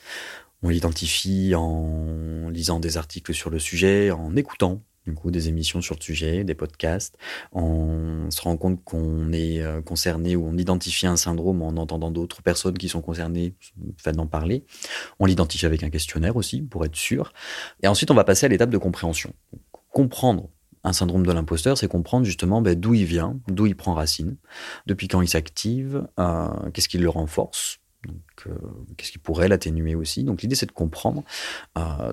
On 0.61 0.69
l'identifie 0.69 1.53
en 1.55 2.49
lisant 2.49 2.79
des 2.79 2.97
articles 2.97 3.33
sur 3.33 3.49
le 3.49 3.57
sujet, 3.57 4.11
en 4.11 4.35
écoutant 4.35 4.83
coup, 5.13 5.31
des 5.31 5.49
émissions 5.49 5.81
sur 5.81 5.95
le 5.95 6.01
sujet, 6.01 6.43
des 6.43 6.55
podcasts. 6.55 7.17
On 7.51 8.29
se 8.29 8.41
rend 8.41 8.57
compte 8.57 8.83
qu'on 8.83 9.31
est 9.31 9.61
euh, 9.61 9.81
concerné 9.81 10.35
ou 10.35 10.45
on 10.45 10.57
identifie 10.57 11.07
un 11.07 11.15
syndrome 11.15 11.61
en 11.61 11.69
entendant 11.69 12.11
d'autres 12.11 12.41
personnes 12.41 12.77
qui 12.77 12.89
sont 12.89 13.01
concernées, 13.01 13.53
fait 13.97 14.13
d'en 14.13 14.27
parler. 14.27 14.63
On 15.19 15.25
l'identifie 15.25 15.65
avec 15.65 15.83
un 15.83 15.89
questionnaire 15.89 16.35
aussi, 16.35 16.61
pour 16.61 16.85
être 16.85 16.95
sûr. 16.95 17.33
Et 17.83 17.87
ensuite, 17.87 18.11
on 18.11 18.15
va 18.15 18.23
passer 18.23 18.45
à 18.45 18.49
l'étape 18.49 18.69
de 18.69 18.77
compréhension. 18.77 19.33
Comprendre 19.91 20.49
un 20.83 20.93
syndrome 20.93 21.25
de 21.25 21.31
l'imposteur, 21.31 21.77
c'est 21.77 21.87
comprendre 21.87 22.25
justement 22.25 22.61
ben, 22.61 22.79
d'où 22.79 22.93
il 22.93 23.05
vient, 23.05 23.37
d'où 23.47 23.65
il 23.65 23.75
prend 23.75 23.93
racine, 23.93 24.37
depuis 24.85 25.07
quand 25.07 25.21
il 25.21 25.27
s'active, 25.27 26.07
euh, 26.19 26.47
qu'est-ce 26.73 26.87
qui 26.87 26.97
le 26.97 27.09
renforce, 27.09 27.79
euh, 28.47 28.53
qu'est-ce 28.95 29.11
qui 29.11 29.17
pourrait 29.17 29.49
l'atténuer 29.49 29.95
aussi. 29.95 30.23
Donc 30.23 30.41
l'idée, 30.41 30.55
c'est 30.55 30.67
de 30.67 30.71
comprendre, 30.71 31.23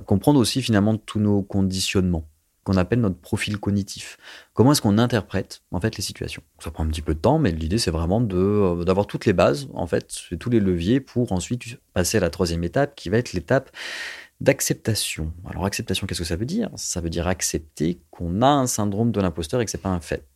comprendre 0.07 0.41
aussi 0.41 0.63
finalement 0.63 0.97
tous 0.97 1.21
nos 1.21 1.43
conditionnements 1.43 2.29
qu'on 2.67 2.77
appelle 2.77 3.01
notre 3.01 3.21
profil 3.21 3.59
cognitif. 3.59 4.19
Comment 4.53 4.73
est-ce 4.73 4.83
qu'on 4.83 4.99
interprète 4.99 5.63
en 5.71 5.81
fait 5.81 5.97
les 5.97 6.03
situations? 6.03 6.43
Ça 6.59 6.73
prend 6.73 6.85
un 6.85 6.89
petit 6.89 7.01
peu 7.01 7.15
de 7.15 7.21
temps, 7.21 7.39
mais 7.39 7.53
l'idée 7.53 7.79
c'est 7.79 7.93
vraiment 7.93 8.21
de 8.21 8.37
euh, 8.37 8.85
d'avoir 8.85 9.07
toutes 9.07 9.25
les 9.25 9.33
bases, 9.33 9.69
en 9.73 9.87
fait, 9.87 10.13
tous 10.41 10.51
les 10.51 10.59
leviers 10.59 10.99
pour 10.99 11.31
ensuite 11.31 11.79
passer 11.95 12.19
à 12.19 12.21
la 12.21 12.29
troisième 12.29 12.65
étape, 12.65 12.97
qui 12.97 13.09
va 13.09 13.19
être 13.19 13.33
l'étape 13.35 13.71
d'acceptation. 14.41 15.33
Alors 15.49 15.65
acceptation, 15.65 16.09
qu'est-ce 16.09 16.21
que 16.21 16.27
ça 16.27 16.35
veut 16.35 16.45
dire? 16.45 16.69
Ça 16.75 17.01
veut 17.01 17.09
dire 17.09 17.29
accepter 17.29 18.01
qu'on 18.11 18.43
a 18.43 18.49
un 18.49 18.67
syndrome 18.67 19.13
de 19.13 19.21
l'imposteur 19.21 19.61
et 19.61 19.65
que 19.65 19.71
c'est 19.71 19.79
pas 19.79 19.91
un 19.91 20.01
fait. 20.01 20.27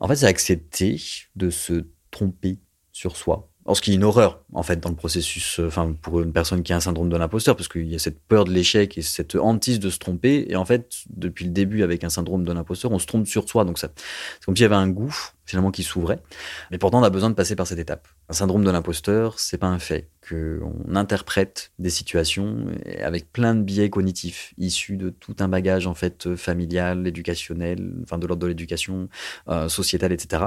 En 0.00 0.08
fait, 0.08 0.16
c'est 0.16 0.26
accepter 0.26 1.00
de 1.36 1.50
se 1.50 1.86
tromper 2.10 2.58
sur 2.90 3.16
soi, 3.16 3.47
Or, 3.68 3.76
ce 3.76 3.82
qui 3.82 3.92
est 3.92 3.96
une 3.96 4.04
horreur, 4.04 4.40
en 4.54 4.62
fait, 4.62 4.80
dans 4.80 4.88
le 4.88 4.94
processus, 4.94 5.60
euh, 5.60 5.66
enfin, 5.66 5.94
pour 6.00 6.22
une 6.22 6.32
personne 6.32 6.62
qui 6.62 6.72
a 6.72 6.76
un 6.76 6.80
syndrome 6.80 7.10
de 7.10 7.16
l'imposteur, 7.18 7.54
parce 7.54 7.68
qu'il 7.68 7.86
y 7.86 7.94
a 7.94 7.98
cette 7.98 8.18
peur 8.18 8.46
de 8.46 8.50
l'échec 8.50 8.96
et 8.96 9.02
cette 9.02 9.34
hantise 9.34 9.78
de 9.78 9.90
se 9.90 9.98
tromper. 9.98 10.46
Et 10.48 10.56
en 10.56 10.64
fait, 10.64 10.94
depuis 11.10 11.44
le 11.44 11.50
début, 11.50 11.82
avec 11.82 12.02
un 12.02 12.08
syndrome 12.08 12.44
de 12.44 12.52
l'imposteur, 12.52 12.92
on 12.92 12.98
se 12.98 13.04
trompe 13.04 13.26
sur 13.26 13.46
soi. 13.46 13.66
Donc, 13.66 13.78
c'est 13.78 13.92
comme 14.46 14.56
s'il 14.56 14.62
y 14.62 14.64
avait 14.64 14.74
un 14.74 14.88
gouffre, 14.88 15.34
finalement, 15.44 15.70
qui 15.70 15.82
s'ouvrait. 15.82 16.18
Mais 16.70 16.78
pourtant, 16.78 17.00
on 17.00 17.02
a 17.02 17.10
besoin 17.10 17.28
de 17.28 17.34
passer 17.34 17.56
par 17.56 17.66
cette 17.66 17.78
étape. 17.78 18.08
Un 18.30 18.32
syndrome 18.32 18.64
de 18.64 18.70
l'imposteur, 18.70 19.38
c'est 19.38 19.58
pas 19.58 19.66
un 19.66 19.78
fait. 19.78 20.08
Qu'on 20.26 20.94
interprète 20.94 21.72
des 21.78 21.90
situations 21.90 22.68
avec 23.02 23.30
plein 23.30 23.54
de 23.54 23.60
biais 23.60 23.90
cognitifs, 23.90 24.54
issus 24.56 24.96
de 24.96 25.10
tout 25.10 25.36
un 25.40 25.48
bagage, 25.48 25.86
en 25.86 25.94
fait, 25.94 26.36
familial, 26.36 27.06
éducationnel, 27.06 27.92
enfin, 28.02 28.16
de 28.16 28.26
l'ordre 28.26 28.40
de 28.40 28.46
l'éducation, 28.46 29.10
euh, 29.48 29.68
sociétale, 29.68 30.12
etc. 30.12 30.46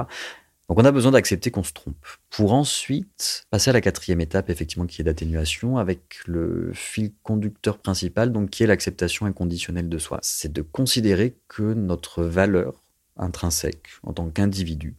Donc 0.72 0.78
on 0.78 0.86
a 0.86 0.90
besoin 0.90 1.12
d'accepter 1.12 1.50
qu'on 1.50 1.64
se 1.64 1.74
trompe 1.74 2.06
pour 2.30 2.54
ensuite 2.54 3.44
passer 3.50 3.68
à 3.68 3.74
la 3.74 3.82
quatrième 3.82 4.22
étape, 4.22 4.48
effectivement, 4.48 4.86
qui 4.86 5.02
est 5.02 5.04
d'atténuation 5.04 5.76
avec 5.76 6.20
le 6.24 6.70
fil 6.72 7.12
conducteur 7.22 7.76
principal, 7.76 8.32
donc 8.32 8.48
qui 8.48 8.62
est 8.62 8.66
l'acceptation 8.66 9.26
inconditionnelle 9.26 9.90
de 9.90 9.98
soi. 9.98 10.18
C'est 10.22 10.50
de 10.50 10.62
considérer 10.62 11.36
que 11.48 11.74
notre 11.74 12.24
valeur 12.24 12.82
intrinsèque 13.18 13.88
en 14.02 14.14
tant 14.14 14.30
qu'individu 14.30 14.96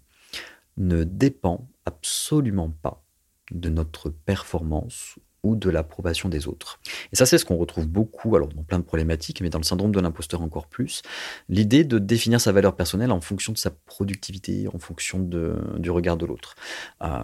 ne 0.78 1.04
dépend 1.04 1.68
absolument 1.88 2.70
pas 2.70 3.04
de 3.50 3.70
notre 3.70 4.12
performance 4.12 5.18
ou 5.44 5.56
de 5.56 5.70
l'approbation 5.70 6.30
des 6.30 6.48
autres. 6.48 6.80
Et 7.12 7.16
ça, 7.16 7.26
c'est 7.26 7.38
ce 7.38 7.46
qu'on 7.46 7.58
retrouve 7.58 7.88
beaucoup, 7.88 8.36
alors 8.36 8.48
dans 8.48 8.64
plein 8.64 8.80
de 8.80 8.84
problématiques, 8.84 9.42
mais 9.42 9.50
dans 9.50 9.60
le 9.60 9.64
syndrome 9.64 9.94
de 9.94 10.00
l'imposteur 10.00 10.42
encore 10.42 10.68
plus, 10.68 11.02
l'idée 11.50 11.84
de 11.84 12.00
définir 12.00 12.40
sa 12.40 12.52
valeur 12.52 12.76
personnelle 12.76 13.12
en 13.12 13.22
fonction 13.22 13.52
de 13.52 13.58
sa 13.58 13.70
productivité, 13.70 14.68
en 14.74 14.80
fonction 14.80 15.20
de, 15.20 15.56
du 15.78 15.92
regard 15.92 16.18
de 16.18 16.26
l'autre. 16.26 16.56
Euh, 17.04 17.20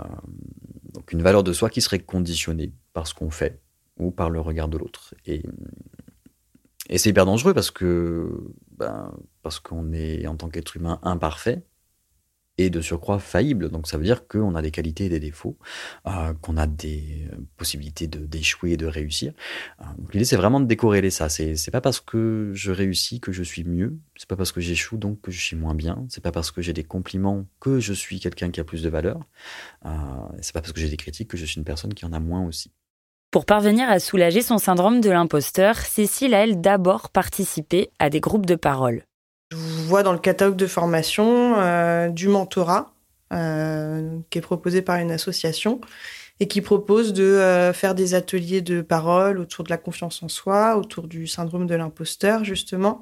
donc 0.93 1.12
une 1.13 1.21
valeur 1.21 1.43
de 1.43 1.53
soi 1.53 1.69
qui 1.69 1.82
serait 1.82 1.99
conditionnée 1.99 2.73
par 2.93 3.08
ce 3.08 3.13
qu'on 3.13 3.29
fait 3.29 3.62
ou 3.97 4.12
par 4.12 4.29
le 4.29 4.39
regard 4.39 4.67
de 4.67 4.77
l'autre. 4.77 5.13
Et, 5.25 5.43
c'est 6.95 7.12
hyper 7.12 7.27
dangereux 7.27 7.53
parce 7.53 7.69
que 7.69 8.51
ben, 8.71 9.13
parce 9.43 9.60
qu'on 9.60 9.93
est 9.93 10.25
en 10.25 10.36
tant 10.36 10.49
qu'être 10.49 10.75
humain 10.75 10.99
imparfait 11.03 11.62
et 12.60 12.69
de 12.69 12.82
surcroît 12.82 13.19
faillible. 13.19 13.69
Donc 13.69 13.88
ça 13.88 13.98
veut 13.98 14.04
dire 14.04 14.28
qu'on 14.28 14.54
a 14.54 14.62
des 14.62 14.72
qualités 14.72 15.06
et 15.06 15.10
des 15.10 15.22
défauts, 15.22 15.58
euh, 16.08 16.34
qu'on 16.41 16.58
a 16.58 16.67
des 16.67 17.28
euh, 17.32 17.38
possibilités 17.56 18.06
d'échouer 18.08 18.74
et 18.74 18.78
de 18.78 18.86
réussir. 18.86 19.32
Euh, 19.80 19.86
l'idée 20.12 20.26
c'est 20.26 20.36
vraiment 20.36 20.60
de 20.60 20.65
décorréler 20.65 21.10
ça. 21.10 21.30
C'est 21.30 21.72
pas 21.72 21.82
parce 21.82 22.02
que 22.02 22.52
je 22.54 22.72
réussis 22.72 23.22
que 23.22 23.32
je 23.32 23.43
suis 23.43 23.63
mieux. 23.63 23.98
C'est 24.17 24.28
pas 24.28 24.36
parce 24.36 24.52
que 24.52 24.60
j'échoue 24.60 24.98
donc 24.98 25.22
que 25.22 25.32
je 25.32 25.39
suis 25.39 25.56
moins 25.56 25.74
bien. 25.74 26.06
C'est 26.10 26.22
pas 26.22 26.34
parce 26.34 26.52
que 26.52 26.62
j'ai 26.62 26.74
des 26.74 26.84
compliments 26.84 27.45
que 27.62 27.80
je 27.80 27.93
suis 27.93 28.19
quelqu'un 28.19 28.52
qui 28.52 28.60
a 28.60 28.65
plus 28.65 28.84
de 28.84 28.89
valeur. 28.89 29.22
C'est 30.41 30.54
pas 30.54 30.62
parce 30.62 30.74
que 30.74 30.82
j'ai 30.82 30.89
des 30.89 30.98
critiques 30.98 31.30
que 31.30 31.38
je 31.38 31.45
suis 31.45 31.58
une 31.58 31.63
personne 31.63 31.93
qui 31.93 32.06
en 32.06 32.12
a 32.12 32.19
moins 32.19 32.45
aussi. 32.45 32.72
Pour 33.32 33.45
parvenir 33.45 33.89
à 33.89 34.00
soulager 34.00 34.41
son 34.41 34.58
syndrome 34.58 35.02
de 35.02 35.10
l'imposteur, 35.10 35.78
Cécile 35.78 36.34
a 36.34 36.43
elle 36.43 36.62
d'abord 36.62 37.10
participé 37.10 37.91
à 38.00 38.10
des 38.10 38.19
groupes 38.19 38.48
de 38.48 38.56
parole. 38.56 39.04
Je 39.51 39.57
vois 39.57 40.03
dans 40.03 40.13
le 40.13 40.19
catalogue 40.19 40.55
de 40.55 40.67
formation 40.67 41.55
euh, 41.57 42.09
du 42.09 42.27
mentorat 42.27 42.93
euh, 43.33 44.19
qui 44.29 44.38
est 44.38 44.41
proposé 44.41 44.83
par 44.83 44.97
une 44.97 45.09
association 45.09 45.81
et 46.39 46.47
qui 46.47 46.62
propose 46.62 47.13
de 47.13 47.23
euh, 47.23 47.73
faire 47.73 47.95
des 47.95 48.13
ateliers 48.13 48.62
de 48.62 48.81
parole 48.81 49.39
autour 49.39 49.63
de 49.63 49.71
la 49.71 49.77
confiance 49.77 50.21
en 50.21 50.27
soi, 50.27 50.77
autour 50.77 51.07
du 51.07 51.25
syndrome 51.25 51.65
de 51.65 51.73
l'imposteur 51.73 52.43
justement, 52.43 53.01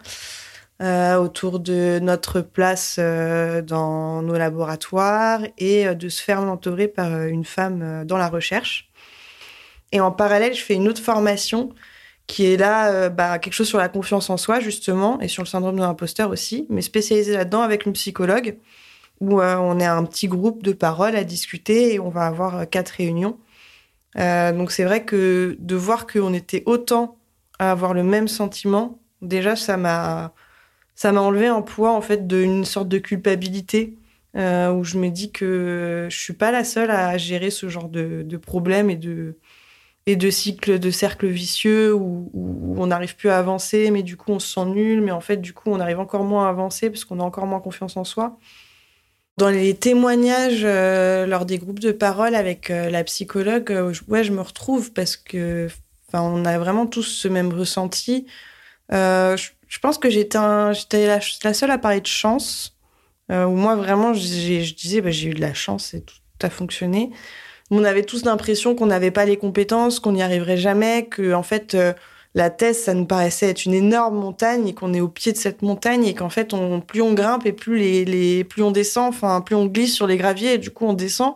autour 0.79 1.59
de 1.59 1.99
notre 1.99 2.39
place 2.39 2.99
dans 2.99 4.21
nos 4.21 4.37
laboratoires 4.37 5.41
et 5.57 5.95
de 5.95 6.07
se 6.07 6.21
faire 6.21 6.41
mentorer 6.43 6.87
par 6.87 7.23
une 7.23 7.45
femme 7.45 8.05
dans 8.05 8.17
la 8.17 8.29
recherche. 8.29 8.89
Et 9.91 9.99
en 9.99 10.11
parallèle, 10.11 10.53
je 10.53 10.61
fais 10.61 10.75
une 10.75 10.87
autre 10.87 11.01
formation 11.01 11.73
qui 12.27 12.45
est 12.45 12.57
là, 12.57 12.91
euh, 12.91 13.09
bah, 13.09 13.39
quelque 13.39 13.53
chose 13.53 13.67
sur 13.67 13.77
la 13.79 13.89
confiance 13.89 14.29
en 14.29 14.37
soi, 14.37 14.59
justement, 14.59 15.19
et 15.21 15.27
sur 15.29 15.43
le 15.43 15.47
syndrome 15.47 15.77
de 15.77 15.81
l'imposteur 15.81 16.29
aussi, 16.29 16.67
mais 16.69 16.81
spécialisé 16.81 17.33
là-dedans 17.33 17.61
avec 17.61 17.85
une 17.85 17.93
psychologue, 17.93 18.57
où 19.21 19.41
euh, 19.41 19.55
on 19.57 19.79
est 19.79 19.85
un 19.85 20.03
petit 20.03 20.27
groupe 20.27 20.61
de 20.61 20.73
parole 20.73 21.15
à 21.15 21.23
discuter 21.23 21.95
et 21.95 21.99
on 21.99 22.09
va 22.09 22.27
avoir 22.27 22.57
euh, 22.57 22.65
quatre 22.65 22.89
réunions. 22.89 23.37
Donc 24.15 24.71
c'est 24.71 24.83
vrai 24.83 25.05
que 25.05 25.55
de 25.59 25.75
voir 25.75 26.07
qu'on 26.07 26.33
était 26.33 26.63
autant 26.65 27.19
à 27.59 27.69
avoir 27.69 27.93
le 27.93 28.01
même 28.01 28.27
sentiment, 28.27 28.99
déjà 29.21 29.55
ça 29.55 29.77
m'a 29.77 30.33
ça 30.95 31.11
m'a 31.11 31.21
enlevé 31.21 31.45
un 31.45 31.61
poids 31.61 31.91
en 31.91 32.01
fait 32.01 32.25
d'une 32.27 32.65
sorte 32.65 32.87
de 32.89 32.97
culpabilité 32.97 33.95
où 34.33 34.83
je 34.83 34.97
me 34.97 35.09
dis 35.09 35.31
que 35.31 36.07
je 36.09 36.17
suis 36.17 36.33
pas 36.33 36.49
la 36.49 36.63
seule 36.63 36.89
à 36.89 37.15
gérer 37.19 37.51
ce 37.51 37.69
genre 37.69 37.89
de, 37.89 38.23
de 38.23 38.37
problèmes 38.37 38.89
et 38.89 38.95
de 38.95 39.37
et 40.07 40.15
de 40.15 40.29
cycles 40.31 40.79
de 40.79 40.89
cercles 40.89 41.27
vicieux 41.27 41.93
où, 41.93 42.31
on 42.79 42.87
n'arrive 42.87 43.15
plus 43.15 43.29
à 43.29 43.37
avancer, 43.37 43.91
mais 43.91 44.03
du 44.03 44.15
coup 44.15 44.31
on 44.31 44.39
se 44.39 44.53
sent 44.53 44.65
nul, 44.65 45.01
mais 45.01 45.11
en 45.11 45.19
fait 45.19 45.37
du 45.37 45.53
coup 45.53 45.69
on 45.69 45.79
arrive 45.79 45.99
encore 45.99 46.23
moins 46.23 46.47
à 46.47 46.49
avancer 46.49 46.89
parce 46.89 47.03
qu'on 47.03 47.19
a 47.19 47.23
encore 47.23 47.45
moins 47.45 47.59
confiance 47.59 47.97
en 47.97 48.05
soi. 48.05 48.37
Dans 49.37 49.49
les 49.49 49.75
témoignages 49.75 50.63
euh, 50.63 51.27
lors 51.27 51.45
des 51.45 51.57
groupes 51.59 51.79
de 51.79 51.91
parole 51.91 52.35
avec 52.35 52.71
euh, 52.71 52.89
la 52.89 53.03
psychologue, 53.03 53.71
euh, 53.71 53.93
ouais, 54.07 54.23
je 54.23 54.31
me 54.31 54.41
retrouve 54.41 54.93
parce 54.93 55.17
que, 55.17 55.67
on 56.13 56.45
a 56.45 56.57
vraiment 56.57 56.87
tous 56.87 57.03
ce 57.03 57.27
même 57.27 57.53
ressenti. 57.53 58.25
Je, 58.89 59.79
pense 59.81 59.97
que 59.97 60.09
j'étais 60.09 60.37
la, 60.39 61.19
la 61.43 61.53
seule 61.53 61.69
à 61.69 61.77
parler 61.77 61.99
de 62.01 62.07
chance. 62.07 62.77
Où 63.29 63.49
moi 63.49 63.75
vraiment, 63.75 64.13
je 64.13 64.21
disais, 64.21 65.01
bah, 65.01 65.11
j'ai 65.11 65.27
eu 65.29 65.33
de 65.33 65.41
la 65.41 65.53
chance 65.53 65.93
et 65.93 66.01
tout 66.01 66.15
a 66.41 66.49
fonctionné. 66.49 67.11
On 67.69 67.83
avait 67.83 68.03
tous 68.03 68.23
l'impression 68.23 68.75
qu'on 68.75 68.85
n'avait 68.85 69.11
pas 69.11 69.25
les 69.25 69.37
compétences, 69.37 69.99
qu'on 69.99 70.13
n'y 70.13 70.21
arriverait 70.21 70.57
jamais, 70.57 71.05
que 71.05 71.33
en 71.33 71.43
fait 71.43 71.75
euh, 71.75 71.93
la 72.37 72.49
thèse, 72.49 72.83
ça 72.83 72.93
nous 72.93 73.05
paraissait 73.05 73.49
être 73.49 73.65
une 73.65 73.73
énorme 73.73 74.15
montagne 74.15 74.67
et 74.67 74.73
qu'on 74.75 74.93
est 74.93 75.01
au 75.01 75.07
pied 75.07 75.31
de 75.31 75.37
cette 75.37 75.63
montagne 75.63 76.05
et 76.05 76.13
qu'en 76.13 76.29
fait, 76.29 76.53
on, 76.53 76.81
plus 76.81 77.01
on 77.01 77.13
grimpe 77.13 77.45
et 77.47 77.51
plus, 77.51 77.79
les, 77.79 78.05
les, 78.05 78.43
plus 78.43 78.61
on 78.61 78.71
descend, 78.71 79.09
enfin, 79.09 79.41
plus 79.41 79.55
on 79.55 79.65
glisse 79.65 79.95
sur 79.95 80.05
les 80.05 80.17
graviers 80.17 80.53
et 80.53 80.57
du 80.59 80.69
coup, 80.69 80.85
on 80.85 80.93
descend. 80.93 81.33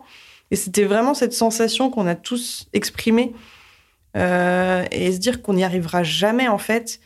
Et 0.52 0.56
c'était 0.56 0.84
vraiment 0.84 1.14
cette 1.14 1.32
sensation 1.32 1.90
qu'on 1.90 2.06
a 2.06 2.14
tous 2.14 2.68
exprimée 2.72 3.32
euh, 4.16 4.84
et 4.92 5.10
se 5.12 5.18
dire 5.18 5.42
qu'on 5.42 5.54
n'y 5.54 5.64
arrivera 5.64 6.02
jamais, 6.04 6.46
en 6.46 6.58
fait, 6.58 7.00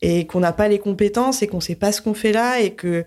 et 0.00 0.26
qu'on 0.26 0.40
n'a 0.40 0.52
pas 0.52 0.68
les 0.68 0.78
compétences 0.78 1.42
et 1.42 1.48
qu'on 1.48 1.60
sait 1.60 1.74
pas 1.74 1.92
ce 1.92 2.02
qu'on 2.02 2.14
fait 2.14 2.32
là 2.32 2.60
et 2.60 2.74
que, 2.74 3.04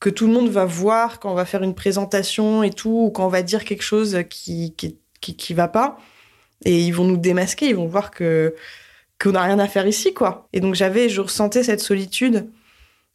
que 0.00 0.10
tout 0.10 0.26
le 0.26 0.32
monde 0.32 0.48
va 0.48 0.64
voir 0.64 1.20
quand 1.20 1.30
on 1.30 1.34
va 1.34 1.44
faire 1.44 1.62
une 1.62 1.74
présentation 1.74 2.62
et 2.62 2.70
tout, 2.70 3.06
ou 3.06 3.10
quand 3.10 3.26
on 3.26 3.28
va 3.28 3.42
dire 3.42 3.64
quelque 3.64 3.82
chose 3.82 4.18
qui, 4.30 4.74
qui, 4.76 4.98
qui, 5.22 5.36
qui 5.36 5.54
va 5.54 5.68
pas. 5.68 5.96
Et 6.66 6.82
ils 6.82 6.92
vont 6.92 7.04
nous 7.04 7.16
démasquer, 7.16 7.68
ils 7.70 7.76
vont 7.76 7.86
voir 7.86 8.10
que 8.10 8.54
qu'on 9.20 9.32
n'a 9.32 9.42
rien 9.42 9.58
à 9.58 9.68
faire 9.68 9.86
ici, 9.86 10.12
quoi. 10.14 10.48
Et 10.52 10.60
donc 10.60 10.74
j'avais, 10.74 11.08
je 11.08 11.20
ressentais 11.20 11.62
cette 11.62 11.80
solitude. 11.80 12.50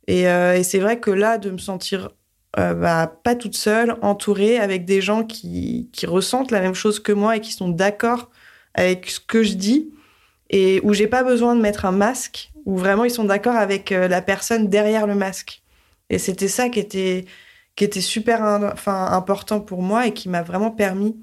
Et, 0.08 0.28
euh, 0.28 0.58
et 0.58 0.63
c'est 0.63 0.80
vrai 0.80 1.00
que 1.00 1.12
là, 1.12 1.38
de 1.38 1.52
me 1.52 1.58
sentir 1.58 2.10
euh, 2.58 2.74
bah, 2.74 3.13
pas 3.24 3.36
toute 3.36 3.56
seule, 3.56 3.98
entourée, 4.02 4.58
avec 4.58 4.86
des 4.86 5.02
gens 5.02 5.24
qui, 5.24 5.89
qui 5.91 6.06
ressentent 6.06 6.52
la 6.52 6.62
même 6.62 6.74
chose 6.74 7.00
que 7.00 7.12
moi 7.12 7.38
et 7.38 7.41
qui 7.41 7.52
sont 7.52 7.70
d'accord 7.70 8.32
avec 8.74 9.10
ce 9.10 9.20
que 9.20 9.43
je 9.43 9.54
dis, 9.54 9.91
et 10.50 10.80
où 10.84 10.93
j'ai 10.93 11.08
pas 11.08 11.24
besoin 11.24 11.56
de 11.56 11.62
mettre 11.62 11.86
un 11.86 11.91
masque, 11.91 12.52
où 12.65 12.78
vraiment 12.78 13.04
ils 13.04 13.12
sont 13.12 13.26
d'accord 13.26 13.56
avec 13.56 13.91
euh, 13.91 14.08
la 14.08 14.22
personne 14.22 14.70
derrière 14.70 15.08
le 15.08 15.15
masque. 15.15 15.62
Et 16.10 16.20
c'était 16.20 16.48
ça 16.48 16.70
qui 16.70 16.80
était, 16.80 17.26
qui 17.76 17.84
était 17.84 18.02
super 18.02 18.41
important 18.43 19.60
pour 19.60 19.82
moi 19.82 20.08
et 20.08 20.13
qui 20.13 20.30
m'a 20.30 20.41
vraiment 20.41 20.72
permis 20.72 21.17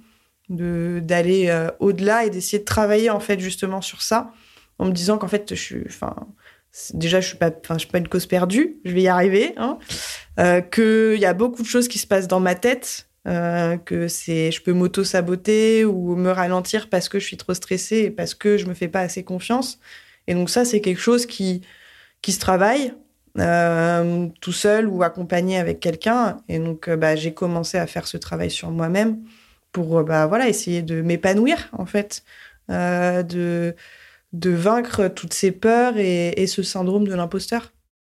de 0.48 1.00
d'aller 1.02 1.48
euh, 1.48 1.70
au-delà 1.80 2.24
et 2.24 2.30
d'essayer 2.30 2.58
de 2.58 2.64
travailler 2.64 3.10
en 3.10 3.20
fait 3.20 3.40
justement 3.40 3.80
sur 3.80 4.02
ça 4.02 4.32
en 4.78 4.86
me 4.86 4.92
disant 4.92 5.18
qu'en 5.18 5.28
fait 5.28 5.54
je 5.54 5.60
suis 5.60 5.82
enfin 5.86 6.14
déjà 6.92 7.20
je 7.20 7.28
suis 7.28 7.38
pas 7.38 7.50
je 7.70 7.78
suis 7.78 7.88
pas 7.88 7.98
une 7.98 8.08
cause 8.08 8.26
perdue 8.26 8.76
je 8.84 8.92
vais 8.92 9.02
y 9.02 9.08
arriver 9.08 9.54
hein, 9.56 9.78
euh, 10.38 10.60
que 10.60 11.14
il 11.14 11.20
y 11.20 11.26
a 11.26 11.34
beaucoup 11.34 11.62
de 11.62 11.66
choses 11.66 11.88
qui 11.88 11.98
se 11.98 12.06
passent 12.06 12.28
dans 12.28 12.40
ma 12.40 12.54
tête 12.54 13.08
euh, 13.26 13.78
que 13.78 14.06
c'est 14.06 14.50
je 14.50 14.60
peux 14.62 14.72
m'auto 14.72 15.02
saboter 15.02 15.84
ou 15.86 16.14
me 16.14 16.30
ralentir 16.30 16.90
parce 16.90 17.08
que 17.08 17.18
je 17.18 17.24
suis 17.24 17.38
trop 17.38 17.54
stressée 17.54 18.00
et 18.00 18.10
parce 18.10 18.34
que 18.34 18.58
je 18.58 18.66
me 18.66 18.74
fais 18.74 18.88
pas 18.88 19.00
assez 19.00 19.24
confiance. 19.24 19.78
Et 20.26 20.34
donc 20.34 20.50
ça 20.50 20.66
c'est 20.66 20.82
quelque 20.82 21.00
chose 21.00 21.24
qui 21.24 21.62
qui 22.20 22.32
se 22.32 22.40
travaille 22.40 22.92
tout 24.40 24.52
seul 24.52 24.86
ou 24.86 25.02
accompagné 25.02 25.58
avec 25.58 25.80
quelqu'un. 25.80 26.36
Et 26.48 26.58
donc 26.58 26.90
bah, 26.90 27.16
j'ai 27.16 27.32
commencé 27.32 27.78
à 27.78 27.86
faire 27.86 28.06
ce 28.06 28.16
travail 28.18 28.50
sur 28.50 28.70
moi-même 28.70 29.22
pour 29.74 29.98
euh, 29.98 30.02
bah, 30.02 30.26
voilà, 30.26 30.48
essayer 30.48 30.80
de 30.80 31.02
m'épanouir, 31.02 31.68
en 31.76 31.84
fait, 31.84 32.24
euh, 32.70 33.22
de, 33.22 33.74
vaincre 34.32 35.08
toutes 35.08 35.34
ces 35.34 35.52
peurs 35.52 35.98
et, 35.98 36.28
et 36.40 36.46
ce 36.46 36.62
syndrome 36.62 37.06
de 37.06 37.14
l'imposteur. 37.14 37.72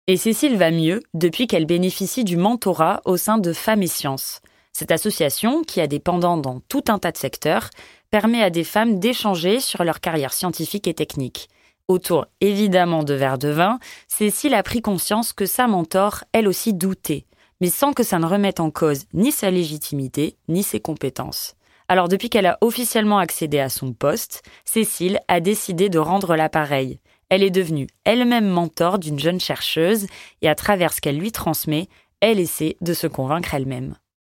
Et 0.08 0.16
Cécile 0.16 0.56
va 0.56 0.72
mieux 0.72 1.02
depuis 1.14 1.48
qu'elle 1.48 1.66
bénéficie 1.66 2.24
du 2.24 2.38
mentorat 2.38 3.02
au 3.04 3.18
sein 3.18 3.38
de 3.40 3.52
Femmes 3.52 3.84
et 3.84 3.88
Sciences. 3.88 4.40
Cette 4.72 4.92
association, 4.92 5.64
qui 5.64 5.82
a 5.82 5.88
des 5.88 6.00
pendants 6.00 6.38
dans 6.38 6.62
tout 6.70 6.84
un 6.88 7.00
tas 7.00 7.12
de 7.12 7.18
secteurs, 7.18 7.72
permet 8.12 8.44
à 8.44 8.50
des 8.50 8.64
femmes 8.64 9.00
d'échanger 9.00 9.60
sur 9.60 9.84
leur 9.84 10.00
carrière 10.00 10.34
scientifique 10.34 10.88
et 10.88 10.94
technique. 10.94 11.50
Autour 11.88 12.28
évidemment 12.42 13.04
de 13.04 13.16
verres 13.16 13.40
de 13.40 13.50
vin, 13.50 13.80
Cécile 14.08 14.54
a 14.54 14.64
pris 14.64 14.82
conscience 14.82 15.34
que 15.34 15.46
sa 15.46 15.68
mentor, 15.68 16.24
elle 16.32 16.48
aussi, 16.48 16.74
doutait, 16.74 17.26
mais 17.62 17.70
sans 17.70 17.94
que 17.94 18.04
ça 18.04 18.20
ne 18.20 18.26
remette 18.26 18.60
en 18.60 18.72
cause 18.72 19.06
ni 19.14 19.32
sa 19.32 19.52
légitimité, 19.52 20.38
ni 20.48 20.64
ses 20.64 20.80
compétences. 20.80 21.56
Alors 21.88 22.10
depuis 22.10 22.30
qu'elle 22.30 22.46
a 22.46 22.58
officiellement 22.62 23.20
accédé 23.20 23.60
à 23.60 23.70
son 23.70 23.94
poste, 23.94 24.44
Cécile 24.66 25.20
a 25.28 25.40
décidé 25.40 25.90
de 25.90 26.00
rendre 26.00 26.36
l'appareil. 26.36 27.00
Elle 27.30 27.44
est 27.44 27.50
devenue 27.50 27.88
elle-même 28.04 28.48
mentor 28.48 29.00
d'une 29.00 29.20
jeune 29.20 29.40
chercheuse 29.40 30.08
et 30.42 30.50
à 30.50 30.56
travers 30.56 30.94
ce 30.94 31.02
qu'elle 31.02 31.18
lui 31.18 31.32
transmet, 31.32 31.88
elle 32.20 32.40
essaie 32.40 32.78
de 32.82 32.94
se 32.94 33.08
convaincre 33.08 33.54
elle-même. 33.54 33.96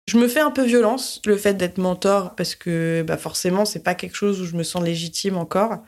Je 0.08 0.16
me 0.16 0.26
fais 0.26 0.40
un 0.40 0.50
peu 0.50 0.62
violence 0.62 1.20
le 1.26 1.36
fait 1.36 1.54
d'être 1.54 1.78
mentor 1.78 2.34
parce 2.34 2.54
que 2.54 3.04
bah 3.06 3.18
forcément 3.18 3.66
c'est 3.66 3.82
pas 3.82 3.94
quelque 3.94 4.16
chose 4.16 4.40
où 4.40 4.46
je 4.46 4.56
me 4.56 4.62
sens 4.62 4.82
légitime 4.82 5.36
encore. 5.36 5.82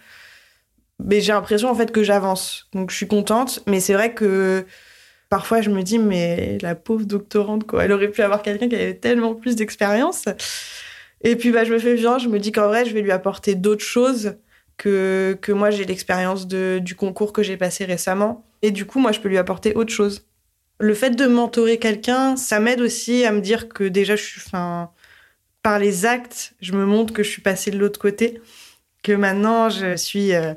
Mais 1.02 1.22
j'ai 1.22 1.32
l'impression 1.32 1.70
en 1.70 1.74
fait 1.74 1.90
que 1.90 2.02
j'avance. 2.02 2.68
Donc 2.74 2.90
je 2.90 2.96
suis 2.96 3.08
contente, 3.08 3.62
mais 3.66 3.80
c'est 3.80 3.94
vrai 3.94 4.12
que 4.12 4.66
parfois 5.30 5.62
je 5.62 5.70
me 5.70 5.82
dis 5.82 5.98
mais 5.98 6.58
la 6.60 6.74
pauvre 6.74 7.06
doctorante 7.06 7.66
quoi, 7.66 7.84
elle 7.84 7.92
aurait 7.92 8.10
pu 8.10 8.20
avoir 8.20 8.42
quelqu'un 8.42 8.68
qui 8.68 8.74
avait 8.74 8.94
tellement 8.94 9.34
plus 9.34 9.56
d'expérience. 9.56 10.26
Et 11.22 11.36
puis 11.36 11.50
bah 11.52 11.64
je 11.64 11.72
me 11.72 11.78
fais 11.78 11.94
violence, 11.94 12.22
je 12.24 12.28
me 12.28 12.38
dis 12.38 12.52
qu'en 12.52 12.66
vrai 12.66 12.84
je 12.84 12.92
vais 12.92 13.00
lui 13.00 13.12
apporter 13.12 13.54
d'autres 13.54 13.84
choses 13.84 14.34
que 14.76 15.38
que 15.40 15.52
moi 15.52 15.70
j'ai 15.70 15.86
l'expérience 15.86 16.46
du 16.46 16.94
concours 16.96 17.32
que 17.32 17.42
j'ai 17.42 17.56
passé 17.56 17.86
récemment 17.86 18.44
et 18.62 18.70
du 18.70 18.84
coup 18.84 18.98
moi 18.98 19.12
je 19.12 19.20
peux 19.20 19.28
lui 19.28 19.38
apporter 19.38 19.74
autre 19.74 19.92
chose. 19.92 20.26
Le 20.78 20.94
fait 20.94 21.10
de 21.10 21.26
mentorer 21.26 21.78
quelqu'un, 21.78 22.36
ça 22.36 22.58
m'aide 22.58 22.80
aussi 22.80 23.24
à 23.24 23.32
me 23.32 23.40
dire 23.40 23.68
que 23.68 23.84
déjà 23.84 24.16
je 24.16 24.22
suis 24.22 24.40
par 25.62 25.78
les 25.78 26.06
actes, 26.06 26.54
je 26.60 26.72
me 26.72 26.86
montre 26.86 27.12
que 27.12 27.22
je 27.22 27.28
suis 27.28 27.42
passée 27.42 27.70
de 27.70 27.78
l'autre 27.78 28.00
côté, 28.00 28.40
que 29.02 29.12
maintenant 29.12 29.68
je 29.68 29.94
suis 29.96 30.34
euh, 30.34 30.54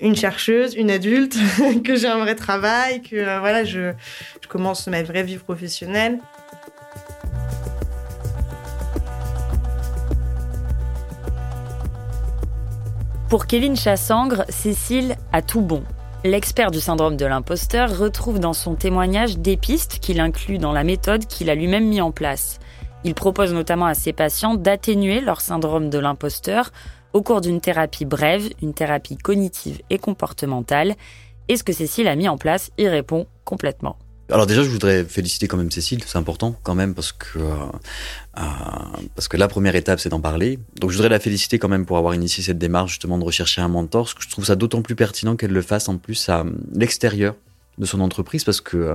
une 0.00 0.16
chercheuse, 0.16 0.74
une 0.74 0.90
adulte, 0.90 1.36
que 1.84 1.96
j'ai 1.96 2.08
un 2.08 2.18
vrai 2.18 2.34
travail, 2.34 3.02
que 3.02 3.16
euh, 3.16 3.40
voilà, 3.40 3.64
je, 3.64 3.92
commence 4.48 4.86
ma 4.86 5.02
vraie 5.02 5.22
vie 5.22 5.38
professionnelle. 5.38 6.18
Pour 13.28 13.46
Kevin 13.46 13.74
Chassangre, 13.74 14.44
Cécile 14.48 15.16
a 15.32 15.42
tout 15.42 15.60
bon. 15.60 15.82
L'expert 16.24 16.70
du 16.70 16.80
syndrome 16.80 17.16
de 17.16 17.26
l'imposteur 17.26 17.98
retrouve 17.98 18.38
dans 18.38 18.52
son 18.52 18.74
témoignage 18.74 19.38
des 19.38 19.56
pistes 19.56 19.98
qu'il 19.98 20.20
inclut 20.20 20.58
dans 20.58 20.72
la 20.72 20.84
méthode 20.84 21.26
qu'il 21.26 21.50
a 21.50 21.54
lui-même 21.54 21.86
mis 21.86 22.00
en 22.00 22.12
place. 22.12 22.60
Il 23.04 23.14
propose 23.14 23.52
notamment 23.52 23.86
à 23.86 23.94
ses 23.94 24.12
patients 24.12 24.54
d'atténuer 24.54 25.20
leur 25.20 25.40
syndrome 25.40 25.90
de 25.90 25.98
l'imposteur 25.98 26.70
au 27.12 27.22
cours 27.22 27.40
d'une 27.40 27.60
thérapie 27.60 28.04
brève, 28.04 28.48
une 28.62 28.74
thérapie 28.74 29.16
cognitive 29.16 29.80
et 29.90 29.98
comportementale. 29.98 30.94
Et 31.48 31.56
ce 31.56 31.64
que 31.64 31.72
Cécile 31.72 32.08
a 32.08 32.16
mis 32.16 32.28
en 32.28 32.38
place? 32.38 32.70
Y 32.78 32.88
répond 32.88 33.26
complètement. 33.44 33.96
Alors 34.28 34.46
déjà, 34.46 34.64
je 34.64 34.68
voudrais 34.68 35.04
féliciter 35.04 35.46
quand 35.46 35.56
même 35.56 35.70
Cécile, 35.70 36.02
c'est 36.04 36.18
important 36.18 36.56
quand 36.64 36.74
même 36.74 36.94
parce 36.94 37.12
que 37.12 37.38
euh, 37.38 37.54
euh, 38.38 38.42
parce 39.14 39.28
que 39.28 39.36
la 39.36 39.46
première 39.46 39.76
étape, 39.76 40.00
c'est 40.00 40.08
d'en 40.08 40.20
parler. 40.20 40.58
Donc 40.80 40.90
je 40.90 40.96
voudrais 40.96 41.10
la 41.10 41.20
féliciter 41.20 41.60
quand 41.60 41.68
même 41.68 41.86
pour 41.86 41.96
avoir 41.96 42.12
initié 42.14 42.42
cette 42.42 42.58
démarche 42.58 42.92
justement 42.92 43.18
de 43.18 43.24
rechercher 43.24 43.60
un 43.60 43.68
mentor. 43.68 44.06
Parce 44.06 44.14
que 44.14 44.24
je 44.24 44.30
trouve 44.30 44.44
ça 44.44 44.56
d'autant 44.56 44.82
plus 44.82 44.96
pertinent 44.96 45.36
qu'elle 45.36 45.52
le 45.52 45.62
fasse 45.62 45.88
en 45.88 45.96
plus 45.98 46.28
à 46.28 46.44
l'extérieur 46.74 47.36
de 47.78 47.86
son 47.86 48.00
entreprise 48.00 48.42
parce 48.42 48.60
que 48.60 48.76
euh, 48.76 48.94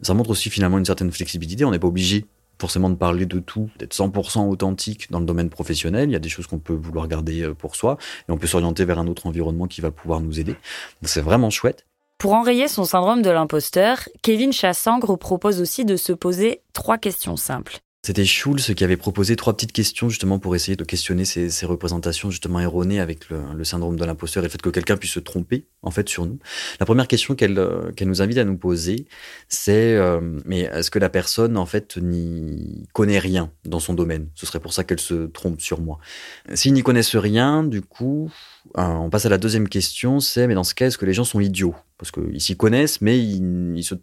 ça 0.00 0.14
montre 0.14 0.30
aussi 0.30 0.50
finalement 0.50 0.78
une 0.78 0.84
certaine 0.84 1.12
flexibilité. 1.12 1.64
On 1.64 1.70
n'est 1.70 1.78
pas 1.78 1.88
obligé 1.88 2.26
forcément 2.62 2.90
de 2.90 2.94
parler 2.94 3.26
de 3.26 3.40
tout, 3.40 3.70
d'être 3.76 3.92
100% 3.92 4.48
authentique 4.48 5.10
dans 5.10 5.18
le 5.18 5.26
domaine 5.26 5.50
professionnel. 5.50 6.08
Il 6.08 6.12
y 6.12 6.16
a 6.16 6.20
des 6.20 6.28
choses 6.28 6.46
qu'on 6.46 6.60
peut 6.60 6.72
vouloir 6.72 7.08
garder 7.08 7.42
euh, 7.42 7.54
pour 7.54 7.74
soi 7.74 7.98
et 8.28 8.32
on 8.32 8.38
peut 8.38 8.46
s'orienter 8.46 8.84
vers 8.84 9.00
un 9.00 9.08
autre 9.08 9.26
environnement 9.26 9.66
qui 9.66 9.80
va 9.80 9.90
pouvoir 9.90 10.20
nous 10.20 10.38
aider. 10.38 10.54
C'est 11.02 11.22
vraiment 11.22 11.50
chouette. 11.50 11.86
Pour 12.18 12.34
enrayer 12.34 12.68
son 12.68 12.84
syndrome 12.84 13.20
de 13.20 13.30
l'imposteur, 13.30 14.08
Kevin 14.22 14.52
Chassangre 14.52 15.16
propose 15.16 15.60
aussi 15.60 15.84
de 15.84 15.96
se 15.96 16.12
poser 16.12 16.62
trois 16.72 16.98
questions 16.98 17.36
simples. 17.36 17.80
C'était 18.04 18.24
Schulz 18.24 18.74
qui 18.74 18.82
avait 18.82 18.96
proposé 18.96 19.36
trois 19.36 19.52
petites 19.52 19.70
questions 19.70 20.08
justement 20.08 20.40
pour 20.40 20.56
essayer 20.56 20.74
de 20.74 20.82
questionner 20.82 21.24
ces, 21.24 21.66
représentations 21.66 22.32
justement 22.32 22.58
erronées 22.58 22.98
avec 22.98 23.28
le, 23.28 23.62
syndrome 23.62 23.94
de 23.94 24.04
l'imposteur 24.04 24.42
et 24.42 24.46
le 24.46 24.50
fait 24.50 24.60
que 24.60 24.70
quelqu'un 24.70 24.96
puisse 24.96 25.12
se 25.12 25.20
tromper 25.20 25.66
en 25.82 25.92
fait 25.92 26.08
sur 26.08 26.26
nous. 26.26 26.40
La 26.80 26.86
première 26.86 27.06
question 27.06 27.36
qu'elle 27.36 27.56
euh, 27.60 27.92
nous 28.00 28.20
invite 28.20 28.38
à 28.38 28.44
nous 28.44 28.56
poser, 28.56 29.06
c'est 29.46 29.94
euh, 29.94 30.18
mais 30.44 30.62
est-ce 30.62 30.90
que 30.90 30.98
la 30.98 31.10
personne 31.10 31.56
en 31.56 31.64
fait 31.64 31.96
n'y 31.96 32.88
connaît 32.92 33.20
rien 33.20 33.52
dans 33.66 33.78
son 33.78 33.94
domaine? 33.94 34.26
Ce 34.34 34.46
serait 34.46 34.58
pour 34.58 34.72
ça 34.72 34.82
qu'elle 34.82 34.98
se 34.98 35.26
trompe 35.26 35.60
sur 35.60 35.80
moi. 35.80 36.00
S'ils 36.54 36.72
n'y 36.72 36.82
connaissent 36.82 37.14
rien, 37.14 37.62
du 37.62 37.82
coup, 37.82 38.32
euh, 38.78 38.82
on 38.82 39.10
passe 39.10 39.26
à 39.26 39.28
la 39.28 39.38
deuxième 39.38 39.68
question, 39.68 40.18
c'est 40.18 40.48
mais 40.48 40.54
dans 40.54 40.64
ce 40.64 40.74
cas, 40.74 40.86
est-ce 40.88 40.98
que 40.98 41.06
les 41.06 41.14
gens 41.14 41.22
sont 41.22 41.38
idiots? 41.38 41.76
Parce 41.98 42.10
qu'ils 42.10 42.40
s'y 42.40 42.56
connaissent, 42.56 43.00
mais 43.00 43.16
ils 43.20 43.84
se 43.84 43.94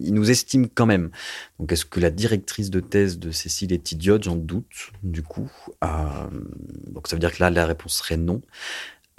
il 0.00 0.14
nous 0.14 0.30
estime 0.30 0.68
quand 0.68 0.86
même. 0.86 1.10
Donc, 1.58 1.72
est-ce 1.72 1.84
que 1.84 2.00
la 2.00 2.10
directrice 2.10 2.70
de 2.70 2.80
thèse 2.80 3.18
de 3.18 3.30
Cécile 3.30 3.72
est 3.72 3.92
idiote? 3.92 4.24
J'en 4.24 4.36
doute, 4.36 4.92
du 5.02 5.22
coup. 5.22 5.50
Euh, 5.84 5.88
donc, 6.88 7.08
ça 7.08 7.16
veut 7.16 7.20
dire 7.20 7.32
que 7.32 7.42
là, 7.42 7.50
la 7.50 7.66
réponse 7.66 7.94
serait 7.94 8.16
non. 8.16 8.40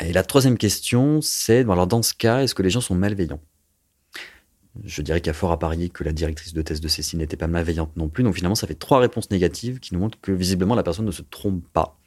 Et 0.04 0.14
la 0.14 0.24
troisième 0.24 0.58
question, 0.58 1.22
c'est, 1.22 1.60
alors 1.60 1.88
dans 1.88 2.02
ce 2.02 2.14
cas, 2.14 2.42
est-ce 2.42 2.56
que 2.56 2.64
les 2.64 2.70
gens 2.70 2.82
sont 2.82 2.96
malveillants? 2.96 3.42
Je 4.84 5.02
dirais 5.02 5.20
qu'il 5.20 5.28
y 5.28 5.32
a 5.32 5.34
fort 5.34 5.52
à 5.52 5.60
parier 5.60 5.90
que 5.90 6.04
la 6.04 6.14
directrice 6.14 6.54
de 6.54 6.62
thèse 6.62 6.80
de 6.80 6.88
Cécile 6.88 7.20
n'était 7.20 7.38
pas 7.38 7.48
malveillante 7.48 7.96
non 7.98 8.10
plus. 8.10 8.24
Donc, 8.24 8.36
finalement, 8.36 8.56
ça 8.56 8.68
fait 8.68 8.76
trois 8.76 9.00
réponses 9.00 9.30
négatives 9.30 9.80
qui 9.80 9.94
nous 9.94 10.00
montrent 10.00 10.20
que 10.22 10.32
visiblement, 10.32 10.76
la 10.76 10.84
personne 10.84 11.06
ne 11.06 11.12
se 11.12 11.22
trompe 11.22 11.64
pas. 11.74 11.98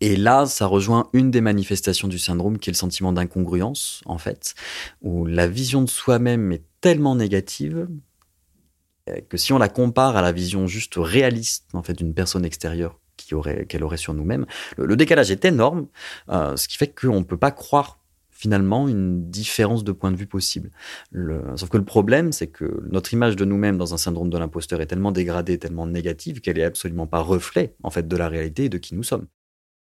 Et 0.00 0.16
là, 0.16 0.46
ça 0.46 0.66
rejoint 0.66 1.10
une 1.12 1.30
des 1.30 1.42
manifestations 1.42 2.08
du 2.08 2.18
syndrome 2.18 2.58
qui 2.58 2.70
est 2.70 2.72
le 2.72 2.76
sentiment 2.76 3.12
d'incongruence, 3.12 4.00
en 4.06 4.16
fait, 4.16 4.54
où 5.02 5.26
la 5.26 5.46
vision 5.46 5.82
de 5.82 5.90
soi-même 5.90 6.52
est 6.52 6.64
tellement 6.80 7.14
négative 7.14 7.88
euh, 9.08 9.20
que 9.28 9.36
si 9.36 9.52
on 9.52 9.58
la 9.58 9.68
compare 9.68 10.16
à 10.16 10.22
la 10.22 10.32
vision 10.32 10.66
juste 10.66 10.94
réaliste, 10.96 11.66
en 11.72 11.82
fait, 11.82 11.94
d'une 11.94 12.14
personne 12.14 12.44
extérieure 12.44 12.98
qui 13.16 13.34
aurait, 13.34 13.66
qu'elle 13.66 13.84
aurait 13.84 13.96
sur 13.96 14.14
nous-mêmes, 14.14 14.46
le, 14.76 14.96
décalage 14.96 15.30
est 15.30 15.44
énorme, 15.44 15.86
euh, 16.30 16.56
ce 16.56 16.68
qui 16.68 16.76
fait 16.76 16.88
qu'on 16.88 17.20
ne 17.20 17.24
peut 17.24 17.36
pas 17.36 17.50
croire 17.50 18.00
finalement 18.30 18.88
une 18.88 19.28
différence 19.28 19.84
de 19.84 19.92
point 19.92 20.10
de 20.10 20.16
vue 20.16 20.26
possible. 20.26 20.70
Le... 21.10 21.42
Sauf 21.56 21.68
que 21.68 21.76
le 21.76 21.84
problème, 21.84 22.32
c'est 22.32 22.46
que 22.46 22.82
notre 22.90 23.12
image 23.12 23.36
de 23.36 23.44
nous-mêmes 23.44 23.76
dans 23.76 23.92
un 23.92 23.98
syndrome 23.98 24.30
de 24.30 24.38
l'imposteur 24.38 24.80
est 24.80 24.86
tellement 24.86 25.12
dégradée, 25.12 25.58
tellement 25.58 25.86
négative 25.86 26.40
qu'elle 26.40 26.58
est 26.58 26.64
absolument 26.64 27.06
pas 27.06 27.20
reflet 27.20 27.74
en 27.82 27.90
fait 27.90 28.08
de 28.08 28.16
la 28.16 28.28
réalité 28.28 28.64
et 28.64 28.68
de 28.70 28.78
qui 28.78 28.94
nous 28.94 29.02
sommes. 29.02 29.26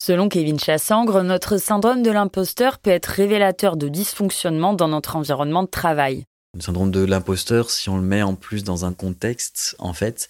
Selon 0.02 0.30
Kevin 0.30 0.58
Chassangre, 0.58 1.22
notre 1.22 1.58
syndrome 1.58 2.02
de 2.02 2.12
l'imposteur 2.12 2.80
peut 2.80 2.92
être 2.92 3.08
révélateur 3.08 3.76
de 3.76 3.90
dysfonctionnement 3.90 4.74
dans 4.74 4.88
notre 4.88 5.18
environnement 5.18 5.64
de 5.64 5.70
travail. 5.70 6.26
Le 6.56 6.62
syndrome 6.62 6.90
de 6.90 7.04
l'imposteur, 7.04 7.70
si 7.70 7.90
on 7.90 7.98
le 7.98 8.04
met 8.04 8.22
en 8.22 8.36
plus 8.36 8.64
dans 8.64 8.86
un 8.86 8.94
contexte, 8.94 9.76
en 9.78 9.92
fait, 9.92 10.30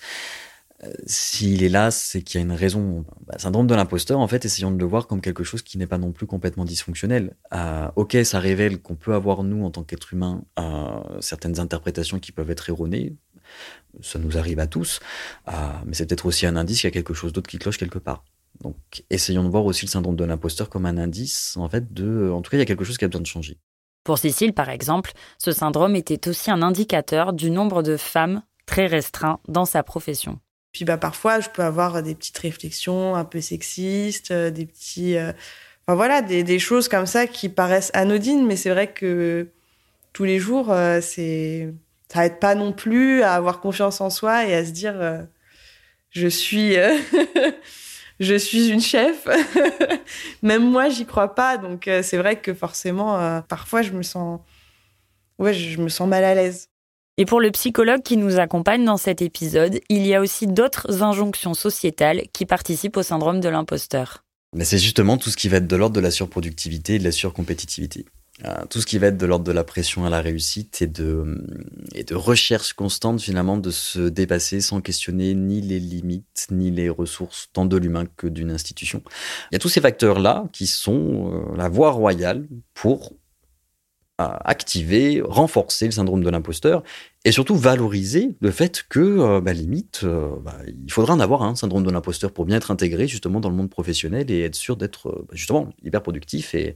euh, 0.83 0.91
s'il 1.05 1.63
est 1.63 1.69
là, 1.69 1.91
c'est 1.91 2.23
qu'il 2.23 2.39
y 2.39 2.43
a 2.43 2.45
une 2.45 2.51
raison. 2.51 3.05
Bah, 3.27 3.38
syndrome 3.38 3.67
de 3.67 3.75
l'imposteur, 3.75 4.19
en 4.19 4.27
fait, 4.27 4.43
essayons 4.43 4.71
de 4.71 4.79
le 4.79 4.85
voir 4.85 5.05
comme 5.05 5.21
quelque 5.21 5.43
chose 5.43 5.61
qui 5.61 5.77
n'est 5.77 5.85
pas 5.85 5.99
non 5.99 6.11
plus 6.11 6.25
complètement 6.25 6.65
dysfonctionnel. 6.65 7.35
Euh, 7.53 7.89
ok, 7.95 8.17
ça 8.23 8.39
révèle 8.39 8.81
qu'on 8.81 8.95
peut 8.95 9.13
avoir, 9.13 9.43
nous, 9.43 9.63
en 9.63 9.69
tant 9.69 9.83
qu'être 9.83 10.13
humain, 10.13 10.43
euh, 10.57 11.21
certaines 11.21 11.59
interprétations 11.59 12.19
qui 12.19 12.31
peuvent 12.31 12.49
être 12.49 12.69
erronées. 12.69 13.15
Ça 14.01 14.17
nous 14.17 14.38
arrive 14.38 14.59
à 14.59 14.67
tous. 14.67 14.99
Mais 15.85 15.93
c'est 15.93 16.07
peut-être 16.07 16.25
aussi 16.25 16.47
un 16.47 16.55
indice 16.55 16.81
qu'il 16.81 16.88
y 16.88 16.91
a 16.91 16.91
quelque 16.91 17.13
chose 17.13 17.33
d'autre 17.33 17.49
qui 17.49 17.59
cloche 17.59 17.77
quelque 17.77 17.99
part. 17.99 18.25
Donc, 18.61 18.75
essayons 19.09 19.43
de 19.43 19.49
voir 19.49 19.65
aussi 19.65 19.85
le 19.85 19.91
syndrome 19.91 20.15
de 20.15 20.23
l'imposteur 20.23 20.69
comme 20.69 20.85
un 20.88 20.97
indice, 20.97 21.55
en 21.57 21.69
fait, 21.69 21.93
de, 21.93 22.31
en 22.31 22.41
tout 22.41 22.49
cas, 22.49 22.57
il 22.57 22.61
y 22.61 22.63
a 22.63 22.65
quelque 22.65 22.83
chose 22.83 22.97
qui 22.97 23.05
a 23.05 23.07
besoin 23.07 23.21
de 23.21 23.27
changer. 23.27 23.59
Pour 24.05 24.19
Cécile, 24.19 24.53
par 24.53 24.69
exemple, 24.69 25.11
ce 25.39 25.51
syndrome 25.51 25.95
était 25.95 26.29
aussi 26.29 26.51
un 26.51 26.61
indicateur 26.61 27.33
du 27.33 27.49
nombre 27.49 27.81
de 27.81 27.97
femmes 27.97 28.43
très 28.67 28.85
restreint 28.85 29.39
dans 29.47 29.65
sa 29.65 29.81
profession. 29.81 30.39
Puis 30.71 30.85
bah 30.85 30.97
parfois, 30.97 31.39
je 31.39 31.49
peux 31.49 31.63
avoir 31.63 32.03
des 32.03 32.13
petites 32.13 32.37
réflexions 32.37 33.15
un 33.15 33.25
peu 33.25 33.41
sexistes, 33.41 34.29
euh, 34.29 34.51
des 34.51 34.67
petits, 34.67 35.17
euh, 35.17 35.31
enfin 35.87 35.95
voilà, 35.95 36.21
des, 36.21 36.59
choses 36.59 36.87
comme 36.87 37.07
ça 37.07 37.25
qui 37.25 37.49
paraissent 37.49 37.91
anodines, 37.95 38.45
mais 38.45 38.55
c'est 38.55 38.69
vrai 38.69 38.93
que 38.93 39.49
tous 40.13 40.23
les 40.23 40.37
jours, 40.37 40.71
euh, 40.71 40.99
c'est, 41.01 41.73
ça 42.13 42.27
aide 42.27 42.39
pas 42.39 42.53
non 42.53 42.73
plus 42.73 43.23
à 43.23 43.33
avoir 43.33 43.59
confiance 43.59 44.01
en 44.01 44.11
soi 44.11 44.45
et 44.45 44.53
à 44.53 44.63
se 44.63 44.71
dire, 44.71 45.01
euh, 45.01 45.23
je 46.11 46.27
suis 46.27 46.75
je 48.19 48.36
suis 48.36 48.69
une 48.69 48.82
chef. 48.82 49.28
Même 50.41 50.69
moi, 50.69 50.89
j'y 50.89 51.06
crois 51.06 51.36
pas. 51.36 51.58
Donc, 51.58 51.88
euh, 51.88 52.01
c'est 52.04 52.17
vrai 52.17 52.39
que 52.39 52.54
forcément, 52.54 53.19
euh, 53.19 53.41
parfois, 53.41 53.82
je 53.82 53.91
me 53.91 54.04
sens, 54.04 54.39
ouais, 55.39 55.54
je 55.54 55.82
me 55.82 55.89
sens 55.89 56.08
mal 56.08 56.23
à 56.23 56.36
l'aise. 56.36 56.69
Et 57.17 57.25
pour 57.25 57.39
le 57.39 57.49
psychologue 57.51 58.01
qui 58.01 58.17
nous 58.17 58.39
accompagne 58.39 58.84
dans 58.84 58.97
cet 58.97 59.21
épisode, 59.21 59.80
il 59.89 60.06
y 60.06 60.13
a 60.13 60.19
aussi 60.19 60.47
d'autres 60.47 61.01
injonctions 61.01 61.54
sociétales 61.54 62.23
qui 62.34 62.45
participent 62.45 62.97
au 62.97 63.04
syndrome 63.04 63.39
de 63.39 63.47
l'imposteur. 63.47 64.25
Mais 64.54 64.65
c'est 64.65 64.78
justement 64.78 65.17
tout 65.17 65.30
ce 65.30 65.38
qui 65.38 65.47
va 65.47 65.58
être 65.58 65.67
de 65.67 65.75
l'ordre 65.75 65.95
de 65.95 66.01
la 66.01 66.12
surproductivité 66.12 66.95
et 66.95 66.99
de 66.99 67.04
la 67.06 67.12
surcompétitivité. 67.12 68.06
Euh, 68.43 68.65
tout 68.69 68.81
ce 68.81 68.85
qui 68.85 68.97
va 68.97 69.07
être 69.07 69.17
de 69.17 69.25
l'ordre 69.25 69.45
de 69.45 69.53
la 69.53 69.63
pression 69.63 70.03
à 70.03 70.09
la 70.09 70.19
réussite 70.19 70.81
et 70.81 70.87
de, 70.87 71.41
et 71.93 72.03
de 72.03 72.15
recherche 72.15 72.73
constante 72.73 73.21
finalement 73.21 73.57
de 73.57 73.71
se 73.71 74.09
dépasser 74.09 74.59
sans 74.59 74.81
questionner 74.81 75.33
ni 75.33 75.61
les 75.61 75.79
limites 75.79 76.47
ni 76.51 76.69
les 76.69 76.89
ressources 76.89 77.47
tant 77.53 77.65
de 77.65 77.77
l'humain 77.77 78.03
que 78.17 78.27
d'une 78.27 78.51
institution. 78.51 79.01
Il 79.51 79.53
y 79.53 79.55
a 79.55 79.59
tous 79.59 79.69
ces 79.69 79.79
facteurs-là 79.79 80.49
qui 80.51 80.67
sont 80.67 81.31
euh, 81.31 81.55
la 81.55 81.69
voie 81.69 81.91
royale 81.91 82.45
pour 82.73 83.13
activer, 84.17 85.21
renforcer 85.23 85.86
le 85.86 85.91
syndrome 85.91 86.23
de 86.23 86.30
l'imposteur 86.30 86.84
et 87.25 87.32
surtout 87.32 87.56
valoriser 87.56 88.38
le 88.39 88.51
fait 88.51 88.86
que, 88.88 88.99
euh, 88.99 89.41
bah, 89.41 89.51
limite, 89.51 90.01
euh, 90.04 90.30
bah, 90.41 90.56
il 90.65 90.91
faudra 90.91 91.13
en 91.15 91.19
avoir 91.19 91.43
un 91.43 91.56
syndrome 91.56 91.84
de 91.84 91.91
l'imposteur 91.91 92.32
pour 92.32 92.45
bien 92.45 92.56
être 92.56 92.71
intégré 92.71 93.08
justement 93.08 93.39
dans 93.41 93.49
le 93.49 93.56
monde 93.56 93.69
professionnel 93.69 94.32
et 94.32 94.43
être 94.43 94.56
sûr 94.56 94.78
d'être 94.78 95.10
euh, 95.10 95.25
bah, 95.28 95.34
justement 95.34 95.69
hyper 95.84 96.01
productif 96.01 96.56
et, 96.56 96.75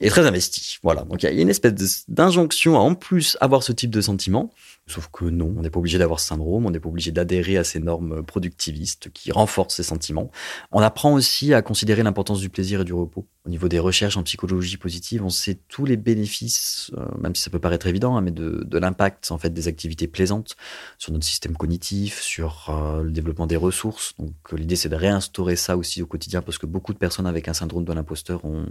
et 0.00 0.10
très 0.10 0.26
investi. 0.26 0.78
Voilà. 0.82 1.02
Donc 1.04 1.22
il 1.22 1.26
y 1.26 1.38
a 1.38 1.40
une 1.40 1.48
espèce 1.48 2.04
d'injonction 2.08 2.76
à 2.76 2.80
en 2.80 2.94
plus 2.94 3.38
avoir 3.40 3.62
ce 3.62 3.72
type 3.72 3.90
de 3.90 4.00
sentiment. 4.00 4.50
Sauf 4.86 5.08
que 5.10 5.24
non, 5.24 5.54
on 5.56 5.62
n'est 5.62 5.70
pas 5.70 5.78
obligé 5.78 5.96
d'avoir 5.96 6.20
ce 6.20 6.26
syndrome, 6.26 6.66
on 6.66 6.70
n'est 6.70 6.78
pas 6.78 6.90
obligé 6.90 7.10
d'adhérer 7.10 7.56
à 7.56 7.64
ces 7.64 7.80
normes 7.80 8.22
productivistes 8.22 9.10
qui 9.10 9.32
renforcent 9.32 9.76
ces 9.76 9.82
sentiments. 9.82 10.30
On 10.72 10.80
apprend 10.80 11.14
aussi 11.14 11.54
à 11.54 11.62
considérer 11.62 12.02
l'importance 12.02 12.40
du 12.40 12.50
plaisir 12.50 12.82
et 12.82 12.84
du 12.84 12.92
repos. 12.92 13.26
Au 13.46 13.48
niveau 13.48 13.68
des 13.68 13.78
recherches 13.78 14.18
en 14.18 14.22
psychologie 14.22 14.76
positive, 14.76 15.24
on 15.24 15.30
sait 15.30 15.58
tous 15.68 15.86
les 15.86 15.96
bénéfices, 15.96 16.90
euh, 16.98 17.06
même 17.18 17.34
si 17.34 17.42
ça 17.42 17.48
peut 17.48 17.58
paraître 17.58 17.86
évident, 17.86 18.14
hein, 18.14 18.20
mais 18.20 18.30
de, 18.30 18.78
l'impact 18.78 19.30
en 19.30 19.38
fait 19.38 19.50
des 19.50 19.68
activités 19.68 20.06
plaisantes 20.06 20.54
sur 20.98 21.12
notre 21.12 21.24
système 21.24 21.56
cognitif, 21.56 22.20
sur 22.20 22.66
euh, 22.68 23.02
le 23.02 23.10
développement 23.10 23.46
des 23.46 23.56
ressources. 23.56 24.14
Donc 24.18 24.34
l'idée 24.52 24.76
c'est 24.76 24.90
de 24.90 24.96
réinstaurer 24.96 25.56
ça 25.56 25.78
aussi 25.78 26.02
au 26.02 26.06
quotidien 26.06 26.42
parce 26.42 26.58
que 26.58 26.66
beaucoup 26.66 26.92
de 26.92 26.98
personnes 26.98 27.26
avec 27.26 27.48
un 27.48 27.54
syndrome 27.54 27.84
de 27.84 27.92
l'imposteur 27.94 28.44
ont 28.44 28.66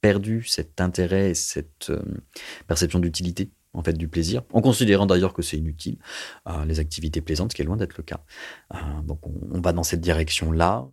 perdu 0.00 0.42
cet 0.44 0.80
intérêt 0.80 1.30
et 1.30 1.34
cette 1.34 1.90
euh, 1.90 2.02
perception 2.66 2.98
d'utilité 2.98 3.50
en 3.72 3.82
fait 3.82 3.92
du 3.92 4.08
plaisir, 4.08 4.42
en 4.52 4.60
considérant 4.60 5.06
d'ailleurs 5.06 5.32
que 5.32 5.42
c'est 5.42 5.56
inutile, 5.56 5.98
euh, 6.48 6.64
les 6.64 6.80
activités 6.80 7.20
plaisantes, 7.20 7.52
ce 7.52 7.56
qui 7.56 7.62
est 7.62 7.64
loin 7.64 7.76
d'être 7.76 7.96
le 7.96 8.02
cas. 8.02 8.20
Euh, 8.74 8.78
donc 9.04 9.26
on, 9.26 9.34
on, 9.52 9.60
va 9.60 9.72
dans 9.72 9.84
cette 9.84 10.00
direction-là. 10.00 10.88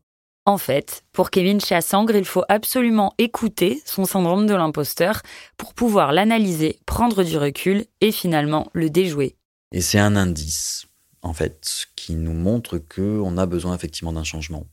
En 0.46 0.58
fait, 0.58 1.04
pour 1.12 1.30
Kevin 1.30 1.60
Chassangre, 1.60 2.16
il 2.16 2.24
faut 2.24 2.44
absolument 2.48 3.14
écouter 3.18 3.82
son 3.86 4.06
syndrome 4.06 4.46
de 4.46 4.54
l'imposteur 4.54 5.22
pour 5.58 5.74
pouvoir 5.74 6.14
l'analyser, 6.14 6.80
prendre 6.86 7.24
du 7.24 7.38
recul 7.38 7.86
et 8.00 8.12
finalement 8.12 8.70
le 8.74 8.90
déjouer. 8.90 9.36
Et 9.74 9.82
c'est 9.82 10.00
un 10.00 10.16
indice, 10.16 10.86
en 11.22 11.34
fait, 11.34 11.88
qui 11.96 12.16
nous 12.16 12.34
montre 12.34 12.78
qu'on 12.78 13.38
a 13.38 13.46
besoin 13.46 13.76
effectivement 13.76 14.14
d'un 14.14 14.24
changement 14.24 14.68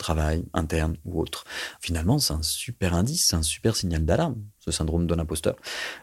travail, 0.00 0.44
interne 0.52 0.96
ou 1.04 1.20
autre. 1.20 1.44
Finalement, 1.80 2.18
c'est 2.18 2.32
un 2.32 2.42
super 2.42 2.94
indice, 2.94 3.28
c'est 3.28 3.36
un 3.36 3.42
super 3.42 3.76
signal 3.76 4.04
d'alarme, 4.04 4.42
ce 4.58 4.72
syndrome 4.72 5.06
de 5.06 5.14
l'imposteur. 5.14 5.56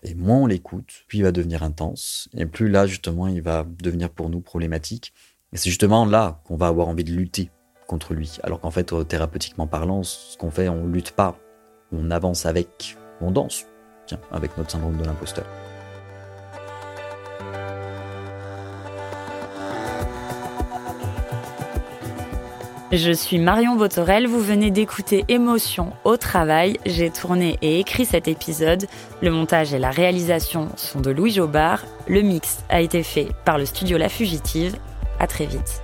Et 0.04 0.16
moins 0.16 0.38
on 0.38 0.46
l'écoute, 0.46 1.04
plus 1.08 1.20
il 1.20 1.24
va 1.24 1.32
devenir 1.32 1.64
intense, 1.64 2.30
et 2.34 2.46
plus 2.46 2.70
là, 2.70 2.88
justement, 2.88 3.28
il 3.28 3.42
va 3.42 3.66
devenir 3.84 4.10
pour 4.10 4.30
nous 4.30 4.40
problématique. 4.40 5.14
Et 5.52 5.58
c'est 5.58 5.70
justement 5.70 6.06
là 6.06 6.42
qu'on 6.46 6.56
va 6.58 6.68
avoir 6.68 6.88
envie 6.88 7.04
de 7.04 7.12
lutter 7.12 7.52
contre 7.88 8.14
lui. 8.14 8.38
Alors 8.44 8.60
qu'en 8.60 8.72
fait, 8.72 8.94
thérapeutiquement 9.08 9.68
parlant, 9.68 10.04
ce 10.04 10.38
qu'on 10.38 10.52
fait, 10.52 10.70
on 10.70 10.88
lutte 10.88 11.12
pas. 11.12 11.38
On 11.92 12.12
avance 12.12 12.46
avec, 12.46 12.98
on 13.22 13.32
danse, 13.32 13.66
tiens, 14.06 14.20
avec 14.32 14.58
notre 14.58 14.72
syndrome 14.72 14.98
de 14.98 15.06
l'imposteur. 15.06 15.46
Je 22.94 23.12
suis 23.12 23.38
Marion 23.38 23.76
Botorel, 23.76 24.28
vous 24.28 24.40
venez 24.40 24.72
d'écouter 24.72 25.26
Émotion 25.28 25.92
au 26.06 26.16
travail. 26.16 26.78
J'ai 26.86 27.10
tourné 27.10 27.58
et 27.62 27.82
écrit 27.82 28.06
cet 28.06 28.30
épisode. 28.30 28.86
Le 29.22 29.30
montage 29.30 29.74
et 29.74 29.80
la 29.80 29.92
réalisation 29.92 30.70
sont 30.78 31.02
de 31.02 31.12
Louis 31.12 31.32
Jobard. 31.32 31.84
Le 32.08 32.22
mix 32.22 32.60
a 32.70 32.80
été 32.80 33.04
fait 33.04 33.28
par 33.44 33.58
le 33.58 33.66
studio 33.66 33.98
La 33.98 34.08
Fugitive. 34.08 34.78
À 35.20 35.28
très 35.28 35.48
vite. 35.48 35.84